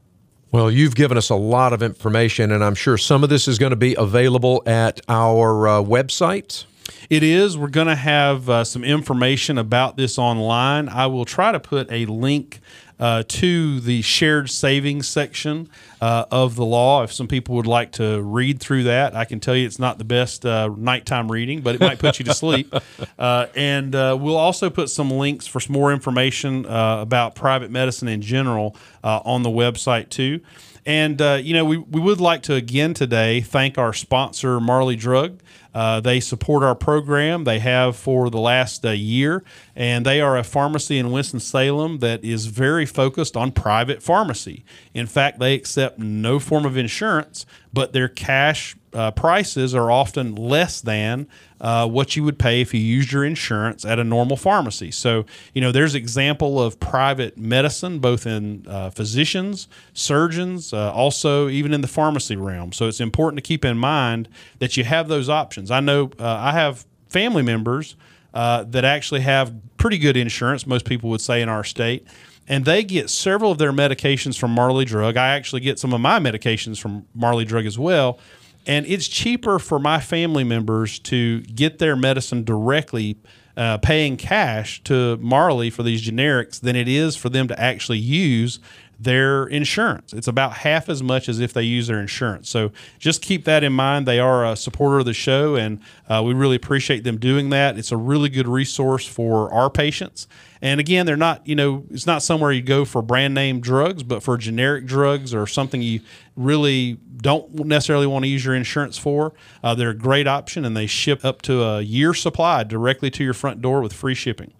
Well, 0.51 0.71
you've 0.71 0.95
given 0.95 1.17
us 1.17 1.29
a 1.29 1.35
lot 1.35 1.73
of 1.73 1.83
information, 1.83 2.51
and 2.53 2.63
I'm 2.63 2.75
sure 2.75 2.97
some 2.97 3.23
of 3.23 3.29
this 3.29 3.49
is 3.49 3.59
going 3.59 3.71
to 3.71 3.75
be 3.75 3.95
available 3.95 4.63
at 4.65 5.01
our 5.09 5.67
uh, 5.67 5.81
website. 5.81 6.65
It 7.09 7.23
is. 7.23 7.57
We're 7.57 7.67
going 7.69 7.87
to 7.87 7.95
have 7.95 8.49
uh, 8.49 8.63
some 8.63 8.83
information 8.83 9.57
about 9.57 9.97
this 9.97 10.17
online. 10.17 10.89
I 10.89 11.07
will 11.07 11.25
try 11.25 11.51
to 11.51 11.59
put 11.59 11.91
a 11.91 12.05
link 12.05 12.59
uh, 12.99 13.23
to 13.27 13.79
the 13.79 14.01
shared 14.01 14.49
savings 14.49 15.07
section 15.07 15.69
uh, 16.01 16.25
of 16.31 16.55
the 16.55 16.65
law. 16.65 17.03
If 17.03 17.13
some 17.13 17.27
people 17.27 17.55
would 17.55 17.67
like 17.67 17.91
to 17.93 18.21
read 18.21 18.59
through 18.59 18.83
that, 18.83 19.15
I 19.15 19.25
can 19.25 19.39
tell 19.39 19.55
you 19.55 19.65
it's 19.65 19.79
not 19.79 19.97
the 19.97 20.03
best 20.03 20.45
uh, 20.45 20.69
nighttime 20.75 21.31
reading, 21.31 21.61
but 21.61 21.75
it 21.75 21.81
might 21.81 21.99
put 21.99 22.19
you 22.19 22.25
to 22.25 22.33
sleep. 22.33 22.73
Uh, 23.17 23.47
and 23.55 23.95
uh, 23.95 24.15
we'll 24.19 24.37
also 24.37 24.69
put 24.69 24.89
some 24.89 25.09
links 25.09 25.47
for 25.47 25.59
some 25.59 25.73
more 25.73 25.91
information 25.91 26.65
uh, 26.67 26.99
about 27.01 27.33
private 27.33 27.71
medicine 27.71 28.07
in 28.07 28.21
general 28.21 28.75
on 29.03 29.41
the 29.41 29.49
website 29.49 30.09
too. 30.09 30.39
And, 30.87 31.19
you 31.45 31.53
know, 31.53 31.65
we, 31.65 31.77
we 31.77 31.99
would 31.99 32.21
like 32.21 32.43
to 32.43 32.53
again 32.55 32.93
today 32.93 33.41
thank 33.41 33.77
our 33.77 33.91
sponsor, 33.91 34.61
Marley 34.61 34.95
Drug. 34.95 35.41
Uh, 35.73 35.99
they 35.99 36.21
support 36.21 36.63
our 36.63 36.75
program. 36.75 37.43
They 37.43 37.59
have 37.59 37.97
for 37.97 38.29
the 38.29 38.39
last 38.39 38.85
uh, 38.85 38.91
year, 38.91 39.43
and 39.75 40.05
they 40.05 40.21
are 40.21 40.37
a 40.37 40.43
pharmacy 40.43 40.97
in 40.97 41.11
Winston-Salem 41.11 41.99
that 41.99 42.23
is 42.23 42.45
very 42.45 42.85
focused 42.85 43.35
on 43.35 43.51
private 43.51 44.01
pharmacy. 44.01 44.63
In 44.93 45.07
fact, 45.07 45.39
they 45.39 45.53
accept 45.55 45.99
no 45.99 46.39
form 46.39 46.65
of 46.65 46.77
insurance, 46.77 47.45
but 47.73 47.91
their 47.91 48.07
cash 48.07 48.77
uh, 48.93 49.11
prices 49.11 49.75
are 49.75 49.91
often 49.91 50.35
less 50.35 50.81
than 50.81 51.27
uh, 51.59 51.87
what 51.87 52.15
you 52.15 52.23
would 52.23 52.37
pay 52.37 52.61
if 52.61 52.73
you 52.73 52.79
used 52.79 53.11
your 53.11 53.23
insurance 53.23 53.85
at 53.85 53.99
a 53.99 54.03
normal 54.03 54.37
pharmacy. 54.37 54.91
So, 54.91 55.25
you 55.53 55.61
know, 55.61 55.71
there's 55.71 55.95
example 55.95 56.61
of 56.61 56.79
private 56.79 57.37
medicine, 57.37 57.99
both 57.99 58.25
in 58.25 58.65
uh, 58.67 58.89
physicians, 58.91 59.67
surgeons, 59.93 60.73
uh, 60.73 60.91
also 60.91 61.49
even 61.49 61.73
in 61.73 61.81
the 61.81 61.87
pharmacy 61.87 62.35
realm. 62.35 62.71
So 62.71 62.87
it's 62.87 62.99
important 62.99 63.37
to 63.37 63.47
keep 63.47 63.65
in 63.65 63.77
mind 63.77 64.29
that 64.59 64.77
you 64.77 64.83
have 64.83 65.07
those 65.07 65.29
options. 65.29 65.71
I 65.71 65.79
know 65.79 66.11
uh, 66.19 66.27
I 66.27 66.51
have 66.51 66.85
family 67.09 67.43
members 67.43 67.95
uh, 68.33 68.63
that 68.65 68.85
actually 68.85 69.21
have 69.21 69.53
pretty 69.77 69.97
good 69.97 70.17
insurance, 70.17 70.67
most 70.67 70.85
people 70.85 71.09
would 71.09 71.21
say 71.21 71.41
in 71.41 71.49
our 71.49 71.63
state 71.63 72.05
and 72.47 72.65
they 72.65 72.83
get 72.83 73.09
several 73.09 73.51
of 73.51 73.57
their 73.57 73.73
medications 73.73 74.39
from 74.39 74.51
Marley 74.51 74.85
Drug. 74.85 75.17
I 75.17 75.29
actually 75.29 75.61
get 75.61 75.79
some 75.79 75.93
of 75.93 75.99
my 75.99 76.19
medications 76.19 76.79
from 76.79 77.05
Marley 77.13 77.45
Drug 77.45 77.65
as 77.65 77.77
well. 77.77 78.19
And 78.67 78.85
it's 78.85 79.07
cheaper 79.07 79.59
for 79.59 79.79
my 79.79 80.01
family 80.01 80.43
members 80.43 80.99
to 80.99 81.41
get 81.41 81.79
their 81.79 81.95
medicine 81.95 82.43
directly, 82.43 83.17
uh, 83.55 83.77
paying 83.77 84.17
cash 84.17 84.83
to 84.83 85.15
Marley 85.17 85.69
for 85.69 85.83
these 85.83 86.05
generics, 86.05 86.59
than 86.59 86.75
it 86.75 86.89
is 86.89 87.15
for 87.15 87.29
them 87.29 87.47
to 87.47 87.59
actually 87.59 87.97
use 87.97 88.59
their 88.99 89.45
insurance. 89.45 90.13
It's 90.13 90.27
about 90.27 90.53
half 90.53 90.89
as 90.89 91.03
much 91.03 91.29
as 91.29 91.39
if 91.39 91.53
they 91.53 91.63
use 91.63 91.87
their 91.87 91.99
insurance. 91.99 92.49
So 92.49 92.71
just 92.97 93.21
keep 93.21 93.45
that 93.45 93.63
in 93.63 93.73
mind. 93.73 94.07
They 94.07 94.19
are 94.19 94.45
a 94.45 94.55
supporter 94.55 94.99
of 94.99 95.05
the 95.05 95.13
show, 95.13 95.55
and 95.55 95.79
uh, 96.09 96.23
we 96.25 96.33
really 96.33 96.55
appreciate 96.55 97.03
them 97.03 97.17
doing 97.17 97.49
that. 97.51 97.77
It's 97.77 97.91
a 97.91 97.97
really 97.97 98.29
good 98.29 98.47
resource 98.47 99.05
for 99.05 99.53
our 99.53 99.69
patients. 99.69 100.27
And 100.61 100.79
again, 100.79 101.05
they're 101.05 101.15
not, 101.15 101.45
you 101.47 101.55
know, 101.55 101.85
it's 101.91 102.07
not 102.07 102.23
somewhere 102.23 102.51
you 102.51 102.63
go 102.63 102.85
for 102.85 103.03
brand 103.03 103.35
name 103.35 103.59
drugs, 103.59 104.01
but 104.01 104.23
for 104.23 104.37
generic 104.37 104.85
drugs 104.85 105.33
or 105.33 105.45
something 105.45 105.81
you 105.81 106.01
really 106.35 106.97
don't 107.17 107.53
necessarily 107.53 108.07
want 108.07 108.25
to 108.25 108.29
use 108.29 108.45
your 108.45 108.55
insurance 108.55 108.97
for. 108.97 109.33
Uh, 109.63 109.75
they're 109.75 109.91
a 109.91 109.97
great 109.97 110.27
option, 110.27 110.65
and 110.65 110.75
they 110.75 110.87
ship 110.87 111.23
up 111.23 111.43
to 111.43 111.61
a 111.61 111.81
year 111.81 112.15
supply 112.15 112.63
directly 112.63 113.11
to 113.11 113.23
your 113.23 113.33
front 113.33 113.61
door 113.61 113.81
with 113.81 113.93
free 113.93 114.15
shipping. 114.15 114.53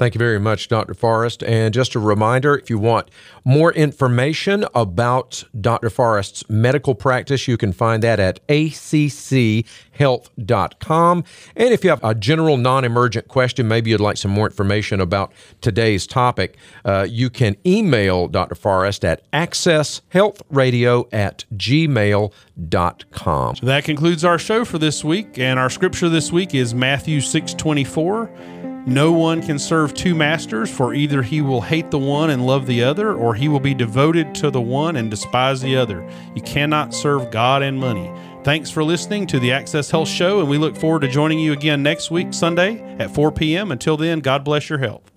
Thank 0.00 0.14
you 0.14 0.18
very 0.18 0.40
much, 0.40 0.68
Dr. 0.68 0.94
Forrest. 0.94 1.42
And 1.42 1.74
just 1.74 1.94
a 1.94 1.98
reminder 1.98 2.56
if 2.56 2.70
you 2.70 2.78
want 2.78 3.10
more 3.44 3.70
information 3.70 4.64
about 4.74 5.44
Dr. 5.60 5.90
Forrest's 5.90 6.48
medical 6.48 6.94
practice, 6.94 7.46
you 7.46 7.58
can 7.58 7.74
find 7.74 8.02
that 8.02 8.18
at 8.18 8.40
acchealth.com. 8.48 11.24
And 11.54 11.74
if 11.74 11.84
you 11.84 11.90
have 11.90 12.02
a 12.02 12.14
general 12.14 12.56
non 12.56 12.86
emergent 12.86 13.28
question, 13.28 13.68
maybe 13.68 13.90
you'd 13.90 14.00
like 14.00 14.16
some 14.16 14.30
more 14.30 14.46
information 14.46 15.02
about 15.02 15.34
today's 15.60 16.06
topic, 16.06 16.56
uh, 16.86 17.06
you 17.06 17.28
can 17.28 17.58
email 17.66 18.26
Dr. 18.26 18.54
Forrest 18.54 19.04
at 19.04 19.30
accesshealthradio 19.32 21.08
at 21.12 21.44
gmail.com. 21.54 23.56
So 23.56 23.66
that 23.66 23.84
concludes 23.84 24.24
our 24.24 24.38
show 24.38 24.64
for 24.64 24.78
this 24.78 25.04
week. 25.04 25.38
And 25.38 25.58
our 25.58 25.68
scripture 25.68 26.08
this 26.08 26.32
week 26.32 26.54
is 26.54 26.74
Matthew 26.74 27.20
6 27.20 27.52
24. 27.52 28.69
No 28.86 29.12
one 29.12 29.42
can 29.42 29.58
serve 29.58 29.92
two 29.92 30.14
masters, 30.14 30.70
for 30.70 30.94
either 30.94 31.22
he 31.22 31.42
will 31.42 31.60
hate 31.60 31.90
the 31.90 31.98
one 31.98 32.30
and 32.30 32.46
love 32.46 32.66
the 32.66 32.82
other, 32.82 33.12
or 33.12 33.34
he 33.34 33.46
will 33.46 33.60
be 33.60 33.74
devoted 33.74 34.34
to 34.36 34.50
the 34.50 34.60
one 34.60 34.96
and 34.96 35.10
despise 35.10 35.60
the 35.60 35.76
other. 35.76 36.08
You 36.34 36.42
cannot 36.42 36.94
serve 36.94 37.30
God 37.30 37.62
and 37.62 37.78
money. 37.78 38.10
Thanks 38.42 38.70
for 38.70 38.82
listening 38.82 39.26
to 39.28 39.38
the 39.38 39.52
Access 39.52 39.90
Health 39.90 40.08
Show, 40.08 40.40
and 40.40 40.48
we 40.48 40.56
look 40.56 40.76
forward 40.76 41.00
to 41.00 41.08
joining 41.08 41.38
you 41.38 41.52
again 41.52 41.82
next 41.82 42.10
week, 42.10 42.32
Sunday 42.32 42.80
at 42.98 43.14
4 43.14 43.30
p.m. 43.32 43.70
Until 43.70 43.98
then, 43.98 44.20
God 44.20 44.44
bless 44.44 44.70
your 44.70 44.78
health. 44.78 45.12